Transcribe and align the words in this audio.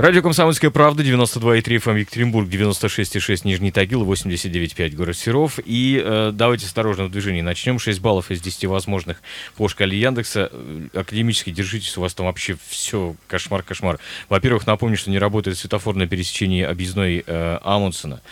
Радио 0.00 0.22
«Комсомольская 0.22 0.70
правда», 0.70 1.02
92,3 1.02 1.62
FM 1.62 1.98
Екатеринбург, 1.98 2.48
96,6 2.48 3.40
Нижний 3.44 3.70
Тагил, 3.70 4.10
89,5 4.10 4.96
город 4.96 5.14
Серов. 5.14 5.60
И 5.62 6.02
э, 6.02 6.30
давайте 6.32 6.64
осторожно 6.64 7.04
в 7.04 7.10
движении 7.10 7.42
начнем. 7.42 7.78
6 7.78 8.00
баллов 8.00 8.30
из 8.30 8.40
10 8.40 8.64
возможных 8.64 9.20
по 9.58 9.68
шкале 9.68 10.00
Яндекса. 10.00 10.48
Э, 10.50 10.88
академически 10.94 11.50
держитесь, 11.50 11.98
у 11.98 12.00
вас 12.00 12.14
там 12.14 12.24
вообще 12.24 12.56
все 12.66 13.14
кошмар-кошмар. 13.28 13.98
Во-первых, 14.30 14.66
напомню, 14.66 14.96
что 14.96 15.10
не 15.10 15.18
работает 15.18 15.58
светофорное 15.58 16.06
пересечение 16.06 16.66
объездной 16.66 17.22
э, 17.26 17.58
Амундсена. 17.62 18.22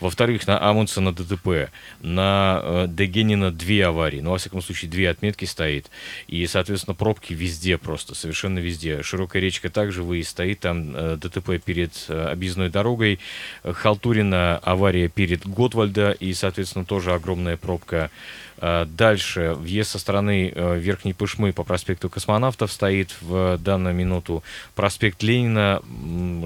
Во-вторых, 0.00 0.46
на 0.46 0.62
Амундсена 0.62 1.14
ДТП. 1.14 1.70
На 2.02 2.60
э, 2.62 2.86
Дегенина 2.90 3.50
две 3.50 3.86
аварии. 3.86 4.20
Ну, 4.20 4.32
во 4.32 4.36
всяком 4.36 4.60
случае, 4.60 4.90
две 4.90 5.08
отметки 5.08 5.46
стоит. 5.46 5.90
И, 6.28 6.46
соответственно, 6.46 6.94
пробки 6.94 7.32
везде 7.32 7.78
просто, 7.78 8.14
совершенно 8.14 8.58
везде. 8.58 9.02
Широкая 9.02 9.40
речка 9.40 9.70
также 9.70 10.02
выезд 10.02 10.28
стоит 10.28 10.60
там 10.60 10.94
э, 10.94 11.13
ДТП 11.16 11.58
перед 11.64 11.92
э, 12.08 12.28
объездной 12.30 12.70
дорогой, 12.70 13.18
Халтурина 13.62 14.58
авария 14.58 15.08
перед 15.08 15.46
Готвальда 15.46 16.12
и, 16.12 16.32
соответственно, 16.34 16.84
тоже 16.84 17.12
огромная 17.12 17.56
пробка. 17.56 18.10
Э, 18.58 18.86
дальше 18.86 19.54
въезд 19.58 19.90
со 19.90 19.98
стороны 19.98 20.52
э, 20.54 20.78
Верхней 20.78 21.12
Пышмы 21.12 21.52
по 21.52 21.64
проспекту 21.64 22.08
Космонавтов 22.08 22.72
стоит 22.72 23.14
в 23.20 23.58
данную 23.58 23.94
минуту. 23.94 24.42
Проспект 24.74 25.22
Ленина, 25.22 25.82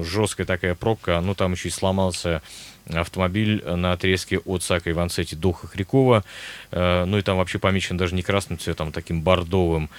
жесткая 0.01 0.45
такая 0.45 0.75
пробка, 0.75 1.19
ну 1.21 1.35
там 1.35 1.53
еще 1.53 1.69
и 1.69 1.71
сломался 1.71 2.41
автомобиль 2.93 3.63
на 3.63 3.93
отрезке 3.93 4.39
от 4.39 4.63
Сака 4.63 4.91
Иванцети 4.91 5.35
до 5.35 5.51
Хохрякова. 5.51 6.23
Э, 6.71 7.05
ну 7.05 7.17
и 7.17 7.21
там 7.21 7.37
вообще 7.37 7.59
помечен 7.59 7.97
даже 7.97 8.15
не 8.15 8.21
красным 8.21 8.57
цветом, 8.57 8.89
а 8.89 8.91
таким 8.91 9.21
бордовым. 9.21 9.89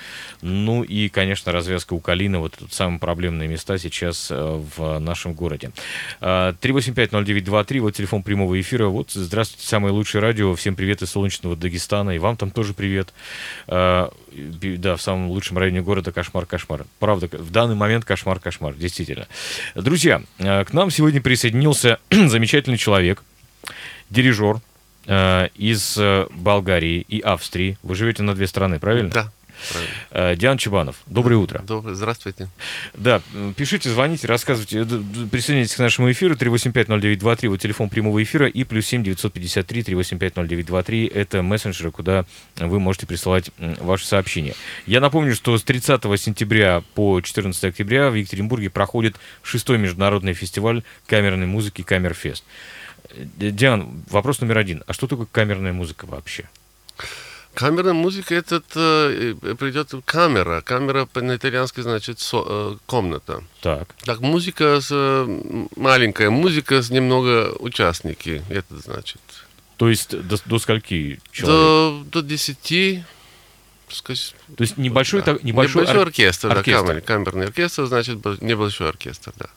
Ну 0.42 0.82
и, 0.82 1.08
конечно, 1.08 1.52
развязка 1.52 1.94
у 1.94 2.00
Калина. 2.00 2.40
Вот 2.40 2.56
тут 2.58 2.72
самые 2.72 2.98
проблемные 2.98 3.48
места 3.48 3.78
сейчас 3.78 4.30
э, 4.30 4.62
в 4.76 4.98
нашем 4.98 5.34
городе. 5.34 5.70
3850923, 6.20 7.76
э, 7.76 7.80
вот 7.80 7.94
телефон 7.94 8.22
прямого 8.22 8.60
эфира. 8.60 8.86
Вот, 8.86 9.10
здравствуйте, 9.12 9.66
самое 9.66 9.92
лучшее 9.92 10.22
радио. 10.22 10.54
Всем 10.54 10.74
привет 10.74 11.02
из 11.02 11.10
солнечного 11.10 11.56
Дагестана. 11.56 12.10
И 12.10 12.18
вам 12.18 12.36
там 12.36 12.50
тоже 12.50 12.74
привет. 12.74 13.12
Да, 14.32 14.96
в 14.96 15.02
самом 15.02 15.28
лучшем 15.30 15.58
районе 15.58 15.82
города 15.82 16.12
кошмар-кошмар. 16.12 16.86
Правда, 16.98 17.28
в 17.32 17.50
данный 17.50 17.74
момент 17.74 18.04
кошмар-кошмар, 18.04 18.74
действительно. 18.74 19.26
Друзья, 19.74 20.22
к 20.38 20.68
нам 20.72 20.90
сегодня 20.90 21.20
присоединился 21.20 21.98
замечательный 22.10 22.78
человек, 22.78 23.22
дирижер 24.10 24.60
э, 25.06 25.48
из 25.54 25.96
э, 25.98 26.26
Болгарии 26.30 27.04
и 27.08 27.20
Австрии. 27.20 27.78
Вы 27.82 27.94
живете 27.94 28.22
на 28.22 28.34
две 28.34 28.46
страны, 28.46 28.78
правильно? 28.78 29.10
Да. 29.10 29.32
Правильно. 29.70 29.94
Э, 30.10 30.36
Диан 30.36 30.58
Чебанов, 30.58 30.96
доброе 31.06 31.36
утро. 31.36 31.60
Доброе, 31.60 31.94
здравствуйте. 31.94 32.48
Да, 32.94 33.20
пишите, 33.56 33.90
звоните, 33.90 34.26
рассказывайте, 34.26 34.84
присоединяйтесь 35.30 35.76
к 35.76 35.78
нашему 35.78 36.10
эфиру 36.10 36.34
3850923, 36.34 37.48
вот 37.48 37.60
телефон 37.60 37.88
прямого 37.88 38.22
эфира, 38.22 38.46
и 38.46 38.64
плюс 38.64 38.86
7 38.86 39.02
953 39.02 39.82
3850923, 39.82 41.12
это 41.12 41.42
мессенджеры, 41.42 41.90
куда 41.90 42.24
вы 42.56 42.80
можете 42.80 43.06
присылать 43.06 43.50
ваши 43.58 44.06
сообщения. 44.06 44.54
Я 44.86 45.00
напомню, 45.00 45.34
что 45.34 45.56
с 45.56 45.62
30 45.62 46.02
сентября 46.18 46.82
по 46.94 47.20
14 47.20 47.64
октября 47.64 48.10
в 48.10 48.14
Екатеринбурге 48.14 48.70
проходит 48.70 49.16
шестой 49.42 49.78
международный 49.78 50.34
фестиваль 50.34 50.82
камерной 51.06 51.46
музыки 51.46 51.82
Камерфест. 51.82 52.44
Диан, 53.36 54.02
вопрос 54.08 54.40
номер 54.40 54.58
один. 54.58 54.84
А 54.86 54.92
что 54.92 55.06
такое 55.06 55.26
камерная 55.30 55.72
музыка 55.72 56.06
вообще? 56.06 56.48
Камерная 57.60 57.92
музыка 57.92 58.34
это 58.34 58.62
э, 58.72 59.34
придет 59.58 59.92
камера. 60.06 60.62
Камера 60.62 61.06
на-итальянски 61.14 61.82
значит 61.82 62.18
со, 62.18 62.42
э, 62.46 62.76
комната. 62.86 63.44
Так. 63.60 63.94
Так, 64.06 64.20
музыка 64.20 64.80
с, 64.80 64.88
э, 64.90 65.66
маленькая, 65.76 66.30
музыка 66.30 66.80
с 66.80 66.88
немного 66.88 67.54
участники. 67.58 68.42
Это 68.48 68.78
значит. 68.78 69.20
То 69.76 69.90
есть 69.90 70.18
до, 70.26 70.38
до 70.46 70.58
скольки 70.58 71.20
человек? 71.32 72.06
До, 72.10 72.22
до 72.22 72.22
10 72.22 73.04
сказать, 73.90 74.34
То 74.56 74.62
есть 74.62 74.78
небольшой, 74.78 75.20
да. 75.20 75.34
так, 75.34 75.44
небольшой, 75.44 75.82
небольшой 75.82 76.00
ор- 76.00 76.08
оркестр, 76.08 76.50
оркестр. 76.52 76.80
Да, 76.80 76.86
камер, 76.86 77.00
камерный 77.02 77.46
оркестр, 77.48 77.84
значит 77.84 78.24
небольшой 78.40 78.88
оркестр, 78.88 79.34
да. 79.36 79.50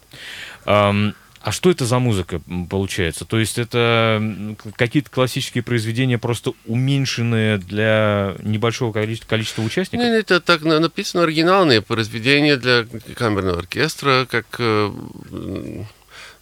Um, 0.65 1.13
а 1.43 1.51
что 1.51 1.69
это 1.69 1.85
за 1.85 1.99
музыка 1.99 2.41
получается? 2.69 3.25
То 3.25 3.37
есть 3.37 3.59
это 3.59 4.55
какие-то 4.77 5.09
классические 5.09 5.61
произведения, 5.61 6.17
просто 6.17 6.53
уменьшенные 6.65 7.57
для 7.57 8.35
небольшого 8.41 8.93
количества, 8.93 9.27
количества 9.27 9.61
участников? 9.61 10.05
Нет, 10.05 10.31
это 10.31 10.39
так 10.39 10.63
написано 10.63 11.23
оригинальные 11.23 11.81
произведения 11.81 12.55
для 12.55 12.85
камерного 13.15 13.59
оркестра, 13.59 14.25
как, 14.29 14.45
э, 14.57 14.89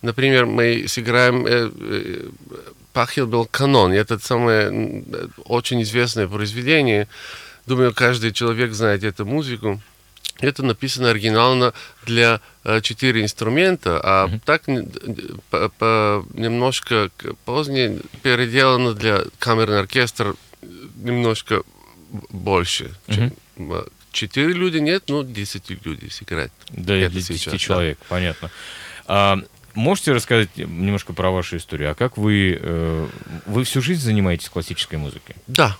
например, 0.03 0.45
мы 0.45 0.85
сыграем 0.87 1.47
э, 1.47 1.71
э, 1.73 2.29
Пахил 2.93 3.25
был 3.25 3.45
канон. 3.45 3.93
Это 3.93 4.19
самое 4.19 5.03
очень 5.45 5.81
известное 5.81 6.27
произведение. 6.27 7.07
Думаю, 7.65 7.91
каждый 7.91 8.33
человек 8.33 8.73
знает 8.73 9.03
эту 9.03 9.25
музыку. 9.25 9.81
Это 10.41 10.63
написано 10.63 11.09
оригинально 11.09 11.73
для 12.05 12.41
э, 12.63 12.81
четыре 12.81 13.23
инструмента, 13.23 13.99
а 14.03 14.27
mm-hmm. 14.27 14.41
так 14.45 14.63
по, 15.49 15.69
по, 15.69 16.25
немножко 16.33 17.09
позднее 17.45 17.99
переделано 18.23 18.93
для 18.93 19.23
камерный 19.39 19.79
оркестр 19.79 20.35
немножко 20.95 21.63
больше. 22.29 22.91
Mm-hmm. 23.07 23.91
Четыре 24.11 24.53
люди 24.53 24.77
нет, 24.77 25.03
ну, 25.07 25.23
десять 25.23 25.69
людей 25.69 26.11
сыграть. 26.11 26.51
Да, 26.69 26.95
для 26.95 27.09
десяти 27.09 27.57
человек, 27.57 27.97
да. 27.99 28.05
понятно. 28.09 28.51
А, 29.05 29.39
можете 29.73 30.11
рассказать 30.11 30.49
немножко 30.57 31.13
про 31.13 31.31
вашу 31.31 31.57
историю? 31.57 31.91
А 31.91 31.95
как 31.95 32.17
вы... 32.17 32.59
Э, 32.61 33.07
вы 33.45 33.63
всю 33.63 33.81
жизнь 33.81 34.01
занимаетесь 34.01 34.49
классической 34.49 34.95
музыкой? 34.95 35.35
Да, 35.47 35.77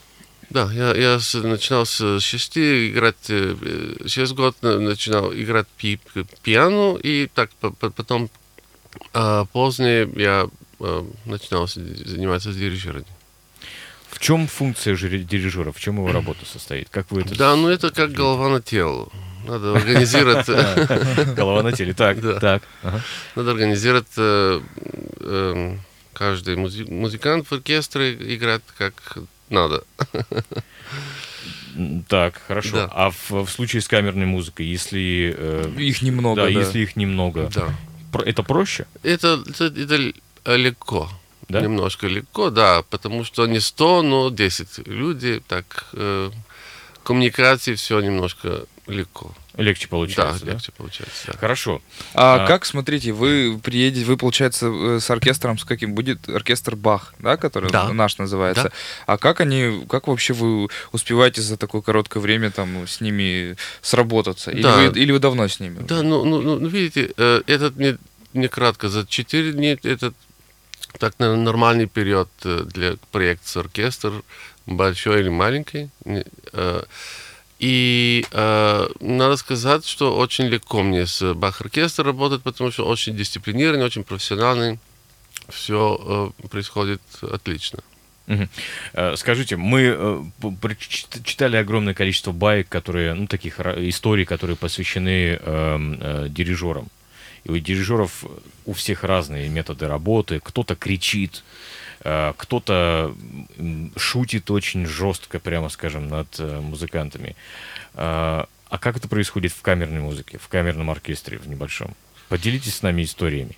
да, 0.51 0.69
я, 0.73 0.93
я 0.93 1.19
начинал 1.43 1.85
с 1.85 2.19
шести 2.19 2.91
играть, 2.91 3.31
шесть 4.05 4.33
год 4.33 4.55
начинал 4.61 5.33
играть 5.33 5.67
пи, 5.77 5.99
пиано, 6.43 6.97
и 6.97 7.27
так 7.33 7.51
потом 7.59 8.29
а, 9.13 9.45
позднее 9.45 10.09
я 10.15 10.49
а, 10.79 11.07
начинал 11.25 11.67
заниматься 11.67 12.51
дирижером. 12.51 13.05
В 14.09 14.19
чем 14.19 14.47
функция 14.47 14.95
дирижера, 14.95 15.71
в 15.71 15.79
чем 15.79 15.95
его 15.95 16.11
работа 16.11 16.45
состоит? 16.45 16.89
Как 16.89 17.09
вы 17.11 17.21
это... 17.21 17.37
Да, 17.37 17.55
ну 17.55 17.69
это 17.69 17.91
как 17.91 18.11
голова 18.11 18.49
на 18.49 18.61
тело. 18.61 19.09
Надо 19.47 19.73
организировать... 19.73 20.47
Голова 21.35 21.63
на 21.63 21.71
теле, 21.71 21.93
так, 21.93 22.17
так. 22.41 22.61
Надо 23.35 23.51
организировать 23.51 24.05
э, 24.17 24.61
э, 25.21 25.77
каждый 26.13 26.57
музыкант 26.57 27.47
в 27.47 27.53
оркестре 27.53 28.13
играть 28.35 28.61
как 28.77 28.93
надо. 29.51 29.83
Так, 32.09 32.41
хорошо. 32.47 32.71
Да. 32.73 32.89
А 32.91 33.11
в, 33.11 33.31
в 33.31 33.49
случае 33.49 33.81
с 33.81 33.87
камерной 33.87 34.25
музыкой, 34.25 34.65
если... 34.65 35.33
Э, 35.37 35.71
их 35.77 36.01
немного, 36.01 36.41
да, 36.41 36.43
да. 36.43 36.49
если 36.49 36.79
их 36.79 36.95
немного, 36.95 37.49
да. 37.53 37.73
Про, 38.11 38.23
это 38.23 38.43
проще? 38.43 38.87
Это, 39.03 39.41
это, 39.47 39.65
это 39.65 40.55
легко. 40.55 41.09
Да? 41.47 41.61
Немножко 41.61 42.07
легко, 42.07 42.49
да, 42.49 42.83
потому 42.89 43.23
что 43.23 43.45
не 43.47 43.59
100, 43.59 44.01
но 44.03 44.29
10 44.29 44.87
люди, 44.87 45.41
так, 45.47 45.87
э, 45.93 46.29
коммуникации 47.03 47.75
все 47.75 47.99
немножко 47.99 48.65
легко. 48.91 49.31
Легче 49.57 49.87
получается. 49.87 50.39
Да, 50.39 50.45
да? 50.45 50.51
легче 50.53 50.71
получается. 50.71 51.27
Да. 51.27 51.37
Хорошо. 51.37 51.81
А, 52.13 52.43
а 52.43 52.47
как, 52.47 52.65
смотрите, 52.65 53.11
вы 53.11 53.59
приедете, 53.61 54.05
вы, 54.05 54.17
получается, 54.17 54.67
э, 54.67 54.99
с 55.01 55.09
оркестром, 55.09 55.57
с 55.57 55.65
каким 55.65 55.93
будет 55.93 56.29
оркестр 56.29 56.75
Бах, 56.75 57.13
да, 57.19 57.37
который 57.37 57.69
да. 57.71 57.91
наш 57.91 58.17
называется. 58.17 58.63
Да. 58.63 58.71
А 59.07 59.17
как 59.17 59.41
они, 59.41 59.85
как 59.89 60.07
вообще 60.07 60.33
вы 60.33 60.69
успеваете 60.91 61.41
за 61.41 61.57
такое 61.57 61.81
короткое 61.81 62.19
время 62.19 62.51
там 62.51 62.87
с 62.87 63.01
ними 63.01 63.57
сработаться? 63.81 64.51
Или, 64.51 64.63
да. 64.63 64.77
вы, 64.77 64.99
или 64.99 65.11
вы 65.11 65.19
давно 65.19 65.47
с 65.47 65.59
ними? 65.59 65.79
Да, 65.81 66.01
ну, 66.01 66.23
ну, 66.23 66.41
ну 66.41 66.67
видите, 66.67 67.11
э, 67.17 67.41
этот 67.47 67.75
не, 67.77 67.97
не 68.33 68.47
кратко, 68.47 68.89
за 68.89 69.05
4 69.05 69.53
дня 69.53 69.77
этот 69.83 70.15
так 70.97 71.17
нормальный 71.19 71.87
период 71.87 72.29
э, 72.43 72.63
для 72.65 72.95
проекта 73.11 73.47
с 73.47 73.57
оркестр, 73.57 74.23
большой 74.65 75.21
или 75.21 75.29
маленький. 75.29 75.89
И 77.61 78.25
э, 78.31 78.87
надо 79.01 79.35
сказать, 79.37 79.85
что 79.85 80.17
очень 80.17 80.45
легко 80.45 80.81
мне 80.81 81.05
с 81.05 81.35
Бах-оркестром 81.35 82.07
работать, 82.07 82.41
потому 82.41 82.71
что 82.71 82.87
очень 82.87 83.15
дисциплинированный, 83.15 83.85
очень 83.85 84.03
профессиональный. 84.03 84.79
Все 85.47 86.33
э, 86.41 86.47
происходит 86.47 87.01
отлично. 87.21 87.81
Угу. 88.27 88.47
Скажите, 89.15 89.57
мы 89.57 89.95
э, 89.95 90.23
читали 91.23 91.55
огромное 91.57 91.93
количество 91.93 92.31
баек, 92.31 92.67
которые, 92.67 93.13
ну, 93.13 93.27
таких 93.27 93.59
историй, 93.59 94.25
которые 94.25 94.55
посвящены 94.55 95.37
э, 95.39 95.39
э, 95.39 96.27
дирижерам. 96.29 96.87
И 97.43 97.51
у 97.51 97.57
дирижеров 97.59 98.25
у 98.65 98.73
всех 98.73 99.03
разные 99.03 99.49
методы 99.49 99.87
работы. 99.87 100.39
Кто-то 100.43 100.75
кричит, 100.75 101.43
э, 101.43 101.80
кто-то 102.01 103.15
шутит 103.95 104.49
очень 104.49 104.85
жестко, 104.85 105.39
прямо 105.39 105.69
скажем, 105.69 106.07
над 106.07 106.27
э, 106.39 106.59
музыкантами. 106.59 107.35
А 108.71 108.77
как 108.79 108.97
это 108.97 109.09
происходит 109.09 109.51
в 109.51 109.61
камерной 109.61 109.99
музыке, 109.99 110.37
в 110.37 110.47
камерном 110.47 110.89
оркестре, 110.89 111.37
в 111.37 111.47
небольшом? 111.47 111.93
Поделитесь 112.29 112.75
с 112.75 112.81
нами 112.81 113.03
историями. 113.03 113.57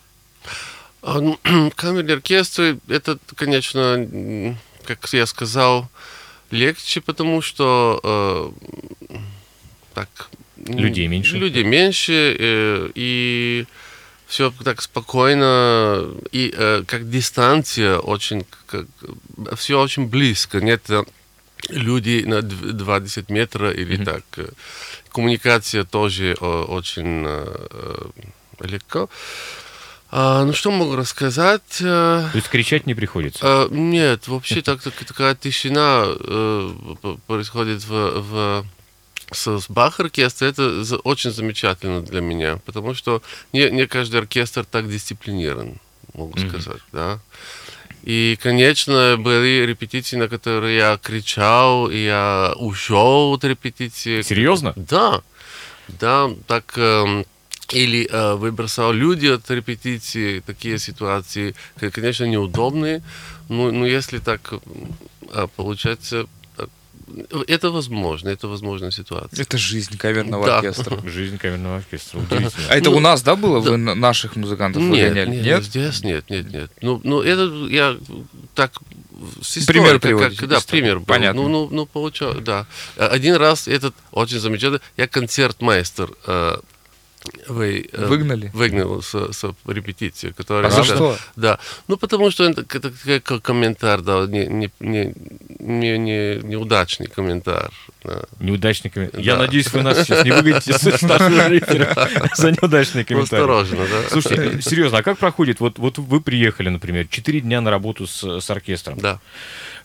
А, 1.04 1.20
ну, 1.20 1.40
камерный 1.76 2.16
оркестр, 2.16 2.80
это, 2.88 3.20
конечно, 3.36 4.58
как 4.86 5.08
я 5.14 5.28
сказал, 5.28 5.88
легче, 6.50 7.00
потому 7.02 7.42
что 7.42 8.52
э, 9.10 9.16
так... 9.94 10.30
Людей 10.58 11.08
меньше. 11.08 11.38
Людей 11.38 11.64
меньше, 11.64 12.36
э, 12.40 12.90
и 12.96 13.66
все 14.34 14.52
так 14.64 14.82
спокойно, 14.82 16.08
и 16.32 16.52
э, 16.58 16.84
как 16.88 17.08
дистанция 17.08 18.00
очень, 18.00 18.48
как, 18.66 18.88
все 19.56 19.80
очень 19.80 20.08
близко, 20.08 20.60
нет 20.60 20.90
э, 20.90 21.04
люди 21.70 22.24
на 22.26 22.42
20 22.42 23.30
метров 23.30 23.76
или 23.76 24.00
mm-hmm. 24.00 24.06
так. 24.06 24.24
Э, 24.38 24.50
коммуникация 25.12 25.84
тоже 25.84 26.34
очень 26.34 27.24
э, 27.28 28.10
легко. 28.62 29.08
А, 30.10 30.46
ну, 30.46 30.54
что 30.54 30.72
могу 30.72 30.96
рассказать? 30.96 31.78
То 31.78 32.32
есть 32.34 32.50
кричать 32.50 32.88
не 32.88 32.96
приходится? 32.96 33.40
А, 33.44 33.68
нет, 33.70 34.28
вообще 34.28 34.64
так, 34.64 34.82
так, 34.82 34.96
такая 34.96 35.36
тишина 35.36 36.06
э, 36.08 36.74
происходит 37.28 37.84
в, 37.84 38.22
в 38.22 38.66
с, 39.34 39.66
Бах-оркестра. 39.70 40.48
Это 40.48 40.84
очень 41.04 41.32
замечательно 41.32 42.02
для 42.02 42.22
меня, 42.22 42.58
потому 42.66 42.94
что 42.94 43.22
не, 43.52 43.70
не 43.72 43.88
каждый 43.88 44.20
оркестр 44.20 44.66
так 44.66 44.90
дисциплинирован, 44.90 45.78
могу 46.14 46.34
mm-hmm. 46.34 46.50
сказать, 46.50 46.82
да. 46.92 47.20
И, 48.04 48.38
конечно, 48.42 49.16
были 49.18 49.66
репетиции, 49.66 50.18
на 50.18 50.28
которые 50.28 50.76
я 50.76 51.00
кричал, 51.02 51.90
и 51.90 51.98
я 51.98 52.54
ушел 52.58 53.34
от 53.34 53.44
репетиции. 53.46 54.22
Серьезно? 54.22 54.74
Да. 54.76 55.22
Да, 55.88 56.30
так... 56.48 56.74
Э, 56.78 57.24
или 57.72 58.08
э, 58.12 58.36
выбросал 58.36 58.94
люди 58.94 59.28
от 59.28 59.50
репетиции, 59.50 60.42
такие 60.42 60.78
ситуации, 60.78 61.56
конечно, 61.92 62.26
неудобные, 62.26 63.02
но, 63.50 63.72
но 63.72 63.86
если 63.88 64.20
так 64.20 64.54
э, 65.32 65.48
получается, 65.56 66.28
это 67.48 67.72
возможно, 67.72 68.30
это 68.30 68.48
возможная 68.48 68.92
ситуация. 68.92 69.42
Это 69.42 69.58
жизнь 69.58 69.98
камерного 69.98 70.46
да. 70.46 70.58
оркестра. 70.60 71.00
Жизнь 71.06 71.38
камерного 71.38 71.78
оркестра, 71.78 72.20
удивительно. 72.20 72.52
А 72.70 72.76
это 72.76 72.90
ну, 72.90 72.98
у 72.98 73.00
нас, 73.00 73.22
да, 73.22 73.36
было? 73.36 73.62
Да. 73.62 73.72
Вы 73.72 73.78
наших 73.78 74.36
музыкантов 74.36 74.82
нет, 74.82 75.10
выгоняли? 75.10 75.30
Нет, 75.30 75.46
нет, 75.46 75.64
здесь 75.64 76.04
нет, 76.04 76.30
нет, 76.30 76.52
нет. 76.52 76.72
Ну, 76.82 77.02
ну 77.04 77.22
это 77.22 77.44
я 77.70 77.98
так 78.56 78.74
с 79.42 79.66
пример 79.66 80.00
приводите. 80.00 80.42
Как, 80.42 80.50
да, 80.50 80.60
пример 80.68 81.00
был. 81.00 81.06
Понятно. 81.06 81.44
Ну, 81.44 81.50
ну, 81.50 81.68
ну, 81.72 81.86
получал, 81.86 82.36
да. 82.36 82.66
Один 82.98 83.36
раз 83.36 83.68
этот 83.68 83.96
очень 84.12 84.40
замечательный, 84.40 84.82
я 84.98 85.08
концертмейстер 85.08 86.10
э, 86.28 86.58
вы, 87.48 87.90
э, 87.92 88.06
Выгнали? 88.06 88.52
Выгнал 88.54 89.02
с, 89.02 89.14
с 89.14 89.56
репетиции. 89.68 90.32
Которая, 90.32 90.68
а 90.68 90.72
за 90.72 90.84
что? 90.84 91.18
Да. 91.36 91.60
Ну, 91.88 91.98
потому 91.98 92.32
что 92.32 92.44
это, 92.44 92.66
это, 93.06 93.40
комментарий, 93.40 94.04
да, 94.04 94.26
не, 94.28 94.46
не, 94.48 94.72
не, 94.80 95.14
не, 95.60 95.98
не, 95.98 96.36
неудачный 96.44 97.08
комментарий. 97.08 97.74
Да. 98.04 98.24
Неудачный 98.40 98.92
комментарий. 98.92 99.26
Да. 99.26 99.32
Я 99.32 99.38
надеюсь, 99.38 99.72
вы 99.72 99.82
нас 99.82 100.00
сейчас 100.04 100.26
не 100.26 100.32
выгоните 100.32 100.74
с 100.74 100.82
за 102.38 102.52
неудачный 102.52 103.04
комментарий. 103.06 103.44
Осторожно, 103.44 103.78
да. 103.78 104.10
Слушайте, 104.10 104.62
серьезно, 104.62 104.98
а 105.00 105.04
как 105.04 105.18
проходит? 105.18 105.60
Вот, 105.60 105.80
вот 105.80 105.98
вы 105.98 106.22
приехали, 106.22 106.70
например, 106.70 107.08
4 107.08 107.42
дня 107.42 107.62
на 107.62 107.72
работу 107.72 108.08
с, 108.08 108.40
с 108.42 108.50
оркестром. 108.50 109.00
Да. 109.00 109.20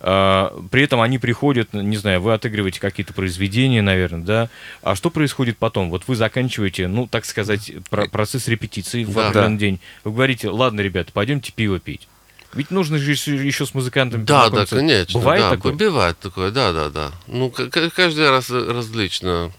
А, 0.00 0.56
при 0.70 0.84
этом 0.84 1.00
они 1.00 1.18
приходят, 1.18 1.72
не 1.72 1.96
знаю, 1.96 2.20
вы 2.20 2.32
отыгрываете 2.34 2.80
какие-то 2.80 3.12
произведения, 3.12 3.82
наверное, 3.82 4.24
да. 4.24 4.48
А 4.82 4.94
что 4.94 5.10
происходит 5.10 5.58
потом? 5.58 5.90
Вот 5.90 6.04
вы 6.06 6.16
заканчиваете, 6.16 6.88
ну, 6.88 7.06
так 7.06 7.24
сказать, 7.24 7.72
процесс 7.90 8.48
репетиции 8.48 9.04
в 9.04 9.14
да, 9.14 9.28
определенный 9.28 9.56
да. 9.56 9.60
день. 9.60 9.80
Вы 10.04 10.12
говорите, 10.12 10.48
ладно, 10.48 10.80
ребята, 10.80 11.12
пойдемте 11.12 11.52
пиво 11.52 11.78
пить. 11.78 12.08
Ведь 12.54 12.70
нужно 12.70 12.98
же 12.98 13.12
еще 13.12 13.66
с 13.66 13.74
музыкантами 13.74 14.24
Да, 14.24 14.48
да, 14.48 14.64
конечно. 14.64 15.18
Бывает 15.18 15.42
да, 15.42 15.50
такое? 15.50 15.72
Бывает 15.74 16.18
такое, 16.18 16.50
да, 16.50 16.72
да, 16.72 16.88
да. 16.88 17.12
Ну, 17.26 17.50
каждый 17.50 18.30
раз 18.30 18.50
различно. 18.50 19.52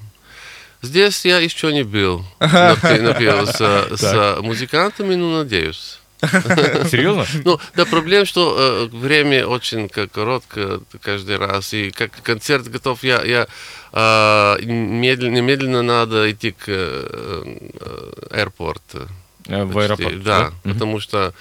Здесь 0.81 1.25
я 1.25 1.39
еще 1.39 1.74
не 1.74 1.83
был, 1.83 2.24
напил 2.39 3.45
с, 3.45 3.57
с 3.57 4.38
музыкантами, 4.42 5.15
но 5.15 5.39
надеюсь. 5.39 5.98
Серьезно? 6.89 7.25
Ну, 7.45 7.60
да, 7.75 7.86
проблема, 7.86 8.25
что 8.25 8.89
э, 8.92 8.95
время 8.95 9.48
очень 9.48 9.88
короткое 9.88 10.81
каждый 11.01 11.38
раз, 11.38 11.74
и 11.74 11.92
как 11.92 12.12
концерт 12.24 12.68
готов, 12.68 13.04
я, 13.04 13.24
я 13.24 13.48
э, 13.94 14.62
медленно, 14.66 15.36
немедленно 15.38 15.81
надо 15.81 16.30
идти 16.30 16.51
к 16.51 16.66
э, 16.68 17.57
э 17.80 18.12
аэропорту. 18.31 19.07
Э, 19.48 19.63
в 19.63 19.77
аэропорт? 19.77 20.21
Да, 20.21 20.51
да? 20.63 20.74
потому 20.74 21.00
что 21.00 21.33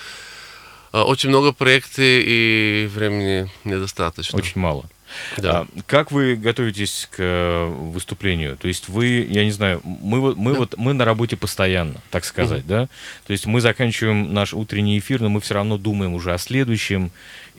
э, 0.93 1.01
очень 1.01 1.31
много 1.31 1.53
проектов 1.53 1.99
и 1.99 2.89
времени 2.93 3.51
недостаточно. 3.65 4.39
Очень 4.39 4.61
мало. 4.61 4.89
Да. 5.37 5.61
А, 5.61 5.67
как 5.87 6.13
вы 6.13 6.37
готовитесь 6.37 7.09
к 7.11 7.17
э, 7.19 7.67
выступлению? 7.67 8.57
То 8.57 8.69
есть 8.69 8.89
вы, 8.89 9.27
я 9.29 9.45
не 9.45 9.51
знаю, 9.51 9.81
мы, 9.85 10.35
мы 10.35 10.53
да. 10.53 10.59
вот 10.59 10.75
мы 10.77 10.93
на 10.93 11.05
работе 11.05 11.37
постоянно, 11.37 12.01
так 12.11 12.25
сказать, 12.25 12.61
угу. 12.61 12.69
да? 12.69 12.89
То 13.27 13.33
есть 13.33 13.47
мы 13.47 13.61
заканчиваем 13.61 14.33
наш 14.33 14.55
утренний 14.55 14.99
эфир, 14.99 15.21
но 15.21 15.29
мы 15.29 15.41
все 15.41 15.55
равно 15.55 15.79
думаем 15.79 16.15
уже 16.15 16.33
о 16.33 16.39
следующем. 16.39 17.11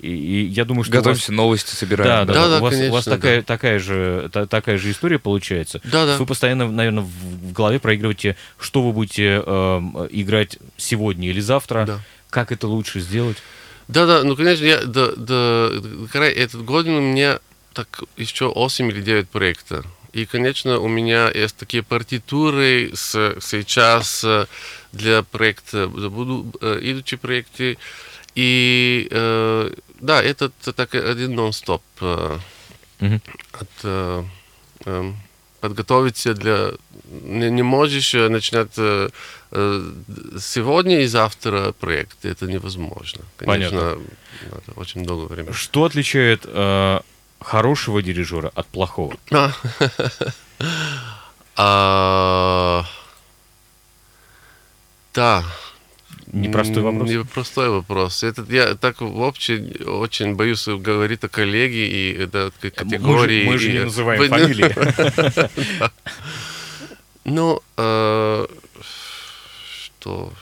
И, 0.02 0.08
и 0.08 0.46
я 0.46 0.66
думаю, 0.66 0.84
что 0.84 0.94
готовимся, 0.94 1.32
вас... 1.32 1.38
новости 1.38 1.76
собираем. 1.76 2.26
Да, 2.26 2.26
да, 2.26 2.34
да, 2.34 2.48
да 2.48 2.58
у 2.60 2.62
вас, 2.62 2.74
конечно, 2.74 2.92
у 2.92 2.96
вас 2.96 3.06
такая, 3.06 3.38
да. 3.38 3.44
такая 3.44 3.80
же 3.80 4.30
та, 4.32 4.46
такая 4.46 4.78
же 4.78 4.92
история 4.92 5.20
получается. 5.20 5.82
Да, 5.84 6.06
да. 6.06 6.18
Вы 6.18 6.26
постоянно, 6.26 6.70
наверное, 6.72 7.04
в, 7.04 7.08
в 7.08 7.52
голове 7.52 7.80
проигрываете, 7.80 8.38
что 8.60 8.82
вы 8.82 8.94
будете 8.94 9.44
э, 9.46 10.08
играть 10.12 10.58
сегодня 10.78 11.30
или 11.30 11.40
завтра. 11.40 11.86
Да. 11.86 12.00
Как 12.30 12.52
это 12.52 12.68
лучше 12.68 13.00
сделать? 13.00 13.38
Да, 13.90 14.06
да, 14.06 14.24
ну, 14.24 14.36
конечно, 14.36 14.66
я 14.66 14.82
до, 14.86 15.16
до, 15.16 15.72
до 15.82 16.20
этот 16.24 16.64
год 16.64 16.86
у 16.86 17.02
меня 17.02 17.40
так 17.74 18.04
еще 18.18 18.54
8 18.54 18.88
или 18.92 19.02
9 19.02 19.30
проектов. 19.30 19.84
И, 20.14 20.28
конечно, 20.28 20.80
у 20.80 20.88
меня 20.88 21.32
есть 21.32 21.56
такие 21.56 21.82
партитуры 21.82 22.92
с, 22.94 23.36
сейчас 23.42 24.24
э, 24.24 24.46
для 24.92 25.24
проекта, 25.24 25.88
буду 25.88 26.52
э, 26.62 26.80
идущие 26.84 27.18
проекты. 27.18 27.80
И 28.36 29.08
э, 29.10 29.72
да, 30.00 30.22
это 30.22 30.50
так 30.50 30.94
один 30.94 31.34
нон-стоп. 31.34 31.82
Э, 32.02 32.38
mm-hmm. 33.00 33.22
от, 33.54 33.70
э, 33.84 34.24
э, 34.86 35.14
подготовиться 35.60 36.34
для... 36.34 36.72
Не, 37.10 37.50
не 37.50 37.64
можешь 37.64 38.14
начинать 38.14 38.78
э, 38.78 39.10
сегодня 40.40 41.02
и 41.02 41.08
завтра 41.08 41.74
проект. 41.80 42.26
Это 42.26 42.46
невозможно. 42.46 43.22
Конечно, 43.38 43.80
Понятно. 43.80 44.04
надо 44.52 44.80
очень 44.80 45.02
много 45.02 45.26
времени. 45.26 45.54
Что 45.54 45.86
отличает 45.86 46.42
э, 46.46 47.00
хорошего 47.40 48.02
дирижера 48.02 48.52
от 48.56 48.68
плохого? 48.68 49.16
А, 51.56 52.86
да. 55.14 55.44
Непростой 56.32 56.84
вопрос. 56.84 57.10
Непростой 57.10 57.70
вопрос. 57.70 58.24
Это 58.24 58.46
я 58.50 58.76
так 58.76 59.02
вообще 59.02 59.58
очень 59.86 60.36
боюсь 60.36 60.68
говорить 60.68 61.24
о 61.24 61.30
коллеге 61.30 61.88
и 61.88 62.14
это 62.14 62.52
категории. 62.62 63.46
Мы 63.46 63.58
же, 63.58 63.68
мы 63.68 63.72
же 63.72 63.72
не 63.72 63.80
называем 63.86 64.30
фамилии. 64.30 65.90
Ну, 67.26 67.62
э, 67.78 68.48
что? 69.84 70.34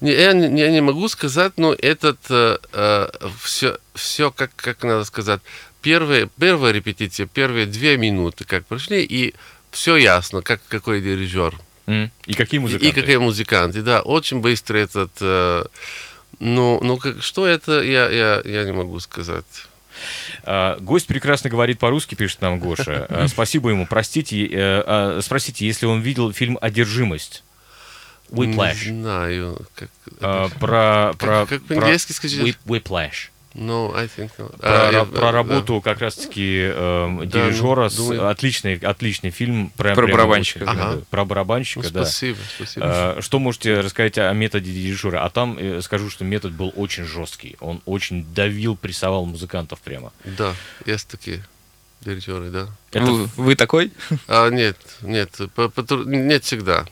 Я 0.00 0.32
не, 0.32 0.58
я 0.58 0.70
не 0.70 0.80
могу 0.80 1.08
сказать, 1.08 1.52
но 1.58 1.74
этот 1.74 2.18
все, 2.24 2.58
э, 2.72 3.76
все 3.94 4.30
как, 4.30 4.50
как 4.56 4.82
надо 4.84 5.04
сказать, 5.04 5.40
первые, 5.82 6.28
первая 6.38 6.72
репетиция, 6.72 7.26
первые 7.26 7.66
две 7.66 7.98
минуты 7.98 8.44
как 8.44 8.64
прошли, 8.66 9.04
и 9.04 9.34
все 9.70 9.96
ясно, 9.96 10.42
как 10.42 10.60
какой 10.68 11.00
дирижер. 11.00 11.54
Mm. 11.86 12.10
И 12.26 12.34
какие 12.34 12.60
музыканты. 12.60 12.86
И, 12.86 12.90
и 12.90 12.92
какие 12.92 13.16
музыканты, 13.16 13.82
да. 13.82 14.02
Очень 14.02 14.40
быстро 14.40 14.76
этот... 14.76 15.12
Э, 15.20 15.64
ну, 16.38 16.80
ну 16.82 16.96
как, 16.98 17.22
что 17.22 17.46
это, 17.46 17.80
я, 17.82 18.08
я, 18.10 18.42
я 18.44 18.64
не 18.64 18.72
могу 18.72 18.98
сказать. 19.00 19.44
Uh, 20.44 20.78
гость 20.82 21.06
прекрасно 21.06 21.48
говорит 21.48 21.78
по-русски, 21.78 22.14
пишет 22.14 22.42
нам 22.42 22.60
Гоша. 22.60 23.06
Uh, 23.08 23.28
спасибо 23.28 23.70
ему. 23.70 23.86
Простите, 23.86 24.46
uh, 24.46 24.86
uh, 24.86 25.22
спросите, 25.22 25.66
если 25.66 25.86
он 25.86 26.00
видел 26.00 26.32
фильм 26.32 26.58
«Одержимость». 26.60 27.42
Whiplash. 28.30 28.90
Не 28.90 29.00
знаю. 29.00 29.66
Как, 29.74 29.88
про, 30.58 31.12
как, 31.12 31.16
про, 31.18 31.46
как 31.46 31.62
по-английски 31.62 32.12
скажите? 32.12 32.58
Whiplash. 32.66 33.30
No, 33.56 33.94
I 33.96 34.06
think 34.06 34.30
not. 34.38 34.58
Про, 34.58 34.88
А, 34.88 34.92
я- 34.92 35.04
про 35.06 35.28
э, 35.28 35.30
работу 35.30 35.80
как 35.80 36.00
раз-таки 36.00 36.68
Да, 36.74 37.24
дирижера. 37.24 37.84
ну, 37.84 37.88
с- 37.90 37.96
думаю- 37.96 38.28
отличный, 38.28 38.74
отличный 38.76 39.30
фильм. 39.30 39.70
Прям- 39.76 39.94
Про 39.94 40.04
прям 40.06 40.16
барабанщика. 40.18 40.64
Ага. 40.68 41.00
Про 41.08 41.20
ну, 41.22 41.26
барабанщика, 41.26 41.90
да. 41.90 42.04
спасибо, 42.04 42.36
спасибо. 42.56 42.86
Э, 43.16 43.20
Что 43.22 43.38
можете 43.38 43.80
рассказать 43.80 44.18
о 44.18 44.30
методе 44.34 44.70
дирижера? 44.70 45.24
А 45.24 45.30
там 45.30 45.56
э, 45.58 45.80
скажу, 45.80 46.10
что 46.10 46.24
метод 46.24 46.52
был 46.52 46.72
очень 46.76 47.04
жесткий. 47.04 47.56
Он 47.60 47.80
очень 47.86 48.24
давил, 48.34 48.76
прессовал 48.76 49.24
музыкантов 49.24 49.80
прямо. 49.80 50.12
Да, 50.24 50.52
есть 50.84 51.08
такие 51.08 51.42
дирижеры, 52.06 52.50
да. 52.50 52.68
Это 52.92 53.04
Вы, 53.04 53.28
вы 53.36 53.56
такой? 53.56 53.92
А, 54.28 54.48
нет, 54.50 54.76
нет, 55.02 55.30
по- 55.54 55.68
по 55.68 55.82
нет 56.04 56.44
всегда. 56.44 56.86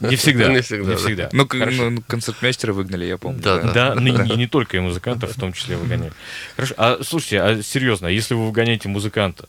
не 0.00 0.16
всегда. 0.16 0.48
Не 0.52 0.60
всегда, 0.62 0.84
Не 0.84 0.90
да. 0.92 0.96
всегда. 0.96 1.28
Ну, 1.32 1.46
к- 1.46 1.58
Хорошо. 1.58 1.90
ну, 1.90 2.02
концертмейстера 2.06 2.72
выгнали, 2.72 3.04
я 3.04 3.18
помню. 3.18 3.40
Да, 3.42 3.58
Да, 3.58 3.94
ну, 3.94 4.06
и 4.24 4.36
не 4.36 4.46
только 4.46 4.76
и 4.76 4.80
музыкантов 4.80 5.32
в 5.36 5.40
том 5.40 5.52
числе 5.52 5.76
выгоняют. 5.76 6.14
Хорошо, 6.56 6.74
а 6.78 7.00
слушайте, 7.02 7.40
а 7.42 7.62
серьезно, 7.62 8.06
если 8.06 8.34
вы 8.34 8.46
выгоняете 8.46 8.88
музыканта, 8.88 9.48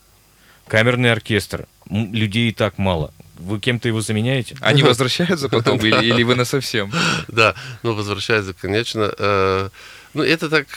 камерный 0.67 1.11
оркестр, 1.11 1.67
людей 1.89 2.49
и 2.49 2.53
так 2.53 2.77
мало, 2.77 3.13
вы 3.37 3.59
кем-то 3.59 3.87
его 3.87 4.01
заменяете? 4.01 4.55
Они 4.61 4.83
возвращаются 4.91 5.49
потом 5.49 5.77
или, 5.79 6.03
или 6.05 6.23
вы 6.23 6.35
на 6.35 6.45
совсем? 6.45 6.91
Да, 7.27 7.55
ну, 7.83 7.93
возвращается, 7.93 8.53
конечно. 8.53 9.11
Э, 9.17 9.69
Ну, 10.13 10.23
это 10.23 10.49
так... 10.49 10.67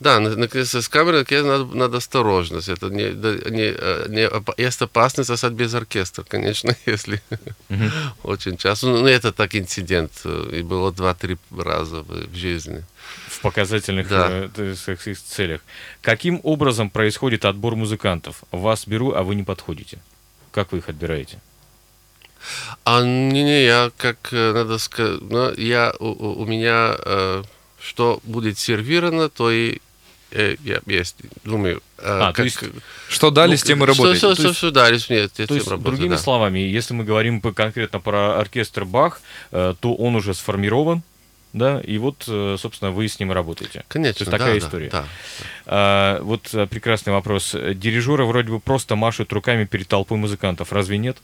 Да, 0.00 0.18
на- 0.18 0.34
на- 0.34 0.48
с 0.64 0.88
камерой 0.88 1.26
надо, 1.30 1.64
надо 1.76 1.98
осторожность. 1.98 2.68
Это 2.70 2.86
не, 2.88 3.10
не, 3.50 3.74
э, 3.76 4.06
не 4.08 4.62
есть 4.62 4.80
опасность 4.82 5.28
остаться 5.30 5.54
без 5.54 5.74
оркестра, 5.74 6.24
конечно, 6.24 6.74
если 6.86 7.20
Мгм. 7.68 7.90
очень 8.22 8.56
часто. 8.56 8.86
Ну, 8.86 9.06
это 9.06 9.30
так 9.30 9.54
инцидент, 9.54 10.12
э, 10.24 10.50
и 10.60 10.62
было 10.62 10.90
два-три 10.90 11.36
раза 11.56 11.96
в, 12.02 12.08
в 12.28 12.34
жизни. 12.34 12.82
в 13.28 13.40
показательных 13.42 14.08
Да. 14.08 14.28
э, 14.56 14.74
целях. 15.14 15.60
Каким 16.00 16.40
образом 16.44 16.88
происходит 16.90 17.44
отбор 17.44 17.76
музыкантов? 17.76 18.42
Вас 18.52 18.86
беру, 18.86 19.12
а 19.12 19.22
вы 19.22 19.34
не 19.34 19.42
подходите. 19.44 19.98
Как 20.52 20.72
вы 20.72 20.78
их 20.78 20.88
отбираете? 20.88 21.38
А 22.84 23.02
не-не, 23.02 23.64
я 23.64 23.90
как 23.98 24.32
надо 24.32 24.78
сказать, 24.78 25.20
ну, 25.20 25.52
я 25.56 25.92
у, 25.98 26.06
у- 26.06 26.40
у 26.42 26.46
меня 26.46 26.96
э, 27.04 27.42
что 27.82 28.20
будет 28.24 28.58
сервировано, 28.58 29.28
то 29.28 29.50
и 29.50 29.78
э, 30.32 30.56
я 30.64 30.80
есть, 30.86 31.16
думаю. 31.44 31.82
э, 31.98 32.02
А, 32.06 32.32
то 32.32 32.42
есть 32.42 32.58
Что 33.08 33.30
дали, 33.30 33.52
ну, 33.52 33.56
с 33.56 33.62
тем 33.62 33.78
и 33.78 33.86
что- 33.86 33.86
работаете. 33.86 34.18
Что, 34.18 34.28
То 34.28 34.34
что, 34.34 34.42
есть- 34.48 34.58
что 34.58 34.70
дали, 34.70 34.94
нет, 35.08 35.32
я 35.38 35.46
То 35.46 35.54
есть, 35.54 35.66
тем 35.66 35.72
работаю, 35.72 35.82
другими 35.96 36.14
да. 36.14 36.18
словами, 36.18 36.58
если 36.60 36.94
мы 36.94 37.04
говорим 37.04 37.40
конкретно 37.40 38.00
про 38.00 38.38
оркестр 38.40 38.84
Бах, 38.84 39.20
э, 39.52 39.74
то 39.80 39.94
он 39.94 40.16
уже 40.16 40.34
сформирован, 40.34 41.02
да, 41.52 41.80
и 41.80 41.98
вот, 41.98 42.22
собственно, 42.60 42.92
вы 42.92 43.08
с 43.08 43.18
ним 43.18 43.32
работаете. 43.32 43.84
Конечно, 43.88 44.18
То 44.18 44.22
есть 44.22 44.30
такая 44.30 44.52
да, 44.52 44.58
история. 44.58 44.88
Да, 44.90 45.00
да. 45.02 45.08
А, 45.66 46.22
вот 46.22 46.42
прекрасный 46.70 47.12
вопрос. 47.12 47.56
Дирижеры 47.74 48.24
вроде 48.24 48.50
бы 48.52 48.60
просто 48.60 48.94
машут 48.94 49.32
руками 49.32 49.64
перед 49.64 49.88
толпой 49.88 50.16
музыкантов, 50.16 50.72
разве 50.72 50.98
нет? 50.98 51.16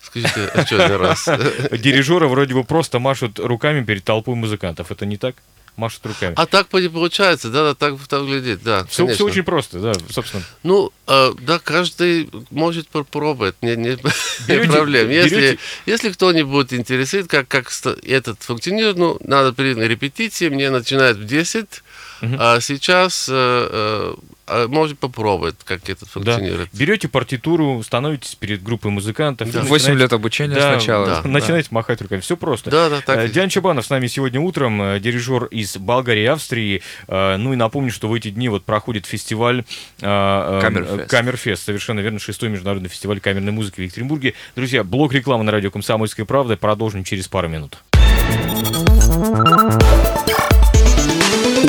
Скажите 0.00 0.50
еще 0.56 0.80
один 0.82 0.96
раз. 1.00 1.28
Дирижеры 1.72 2.28
вроде 2.28 2.54
бы 2.54 2.64
просто 2.64 2.98
машут 2.98 3.38
руками 3.38 3.84
перед 3.84 4.04
толпой 4.04 4.34
музыкантов, 4.34 4.90
это 4.92 5.04
не 5.04 5.16
так? 5.16 5.34
Машут 5.76 6.06
руками. 6.06 6.34
А 6.36 6.46
так 6.46 6.72
не 6.72 6.88
получается, 6.88 7.50
да, 7.50 7.62
да, 7.64 7.74
так, 7.74 7.94
так 8.08 8.24
глядит, 8.24 8.62
да, 8.62 8.86
все, 8.86 9.04
конечно. 9.04 9.24
очень 9.26 9.42
просто, 9.42 9.78
да, 9.78 9.92
собственно. 10.10 10.42
Ну, 10.62 10.90
э, 11.06 11.32
да, 11.40 11.58
каждый 11.58 12.30
может 12.50 12.88
попробовать, 12.88 13.56
не, 13.60 13.76
не, 13.76 13.90
Берете- 14.48 14.66
не 14.66 14.72
проблем. 14.72 15.10
Если, 15.10 15.36
берете- 15.36 15.58
если 15.84 16.10
кто-нибудь 16.10 16.72
интересует, 16.72 17.28
как, 17.28 17.46
как 17.48 17.70
этот 18.04 18.42
функционирует, 18.42 18.96
ну, 18.96 19.18
надо 19.20 19.52
перейти 19.52 19.80
на 19.80 19.84
репетиции, 19.84 20.48
мне 20.48 20.70
начинают 20.70 21.18
в 21.18 21.24
10, 21.26 21.82
Мгм. 22.20 22.36
а 22.38 22.60
сейчас 22.60 23.28
э, 23.30 23.34
э, 23.34 24.14
а 24.48 24.68
может 24.68 24.98
попробовать, 24.98 25.56
как 25.64 25.88
это 25.88 26.04
Да. 26.04 26.10
функционирует. 26.10 26.68
Берете 26.72 27.08
партитуру, 27.08 27.82
становитесь 27.82 28.36
перед 28.36 28.62
группой 28.62 28.90
музыкантов. 28.92 29.50
Да. 29.50 29.62
8 29.62 29.72
начинаете- 29.72 30.02
лет 30.02 30.12
обучения 30.12 30.54
Да, 30.54 30.72
сначала. 30.78 31.06
да. 31.06 31.28
начинаете 31.28 31.68
махать 31.72 32.00
руками. 32.00 32.20
Все 32.20 32.36
просто. 32.36 32.70
Да, 32.70 32.88
да, 32.88 33.00
так. 33.00 33.18
Э, 33.18 33.28
Диан 33.28 33.48
Чабанов 33.48 33.84
с 33.86 33.90
нами 33.90 34.06
сегодня 34.06 34.40
утром, 34.40 34.80
э, 34.80 35.00
дирижер 35.00 35.46
из 35.46 35.76
Болгарии 35.76 36.22
и 36.22 36.26
Австрии. 36.26 36.82
Э, 37.08 37.36
Ну 37.36 37.52
и 37.52 37.56
напомню, 37.56 37.90
что 37.90 38.08
в 38.08 38.14
эти 38.14 38.30
дни 38.30 38.48
вот 38.48 38.64
проходит 38.64 39.04
фестиваль 39.06 39.64
Камерфест. 40.00 41.10
Камерфест, 41.10 41.64
совершенно 41.64 42.00
верно, 42.00 42.18
шестой 42.20 42.48
международный 42.48 42.88
фестиваль 42.88 43.20
камерной 43.20 43.52
музыки 43.52 43.80
в 43.80 43.84
Екатеринбурге. 43.84 44.34
Друзья, 44.54 44.84
блок 44.84 45.12
рекламы 45.12 45.44
на 45.44 45.52
радио 45.52 45.70
«Комсомольская 45.70 46.24
правда». 46.24 46.56
Продолжим 46.56 47.04
через 47.04 47.26
пару 47.28 47.48
минут. 47.48 47.78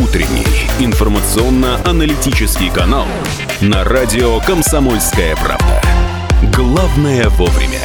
Утренний 0.03 0.45
информационно-аналитический 0.79 2.69
канал 2.69 3.07
на 3.61 3.83
радио 3.83 4.39
«Комсомольская 4.41 5.35
правда». 5.35 5.81
Главное 6.55 7.27
вовремя. 7.29 7.81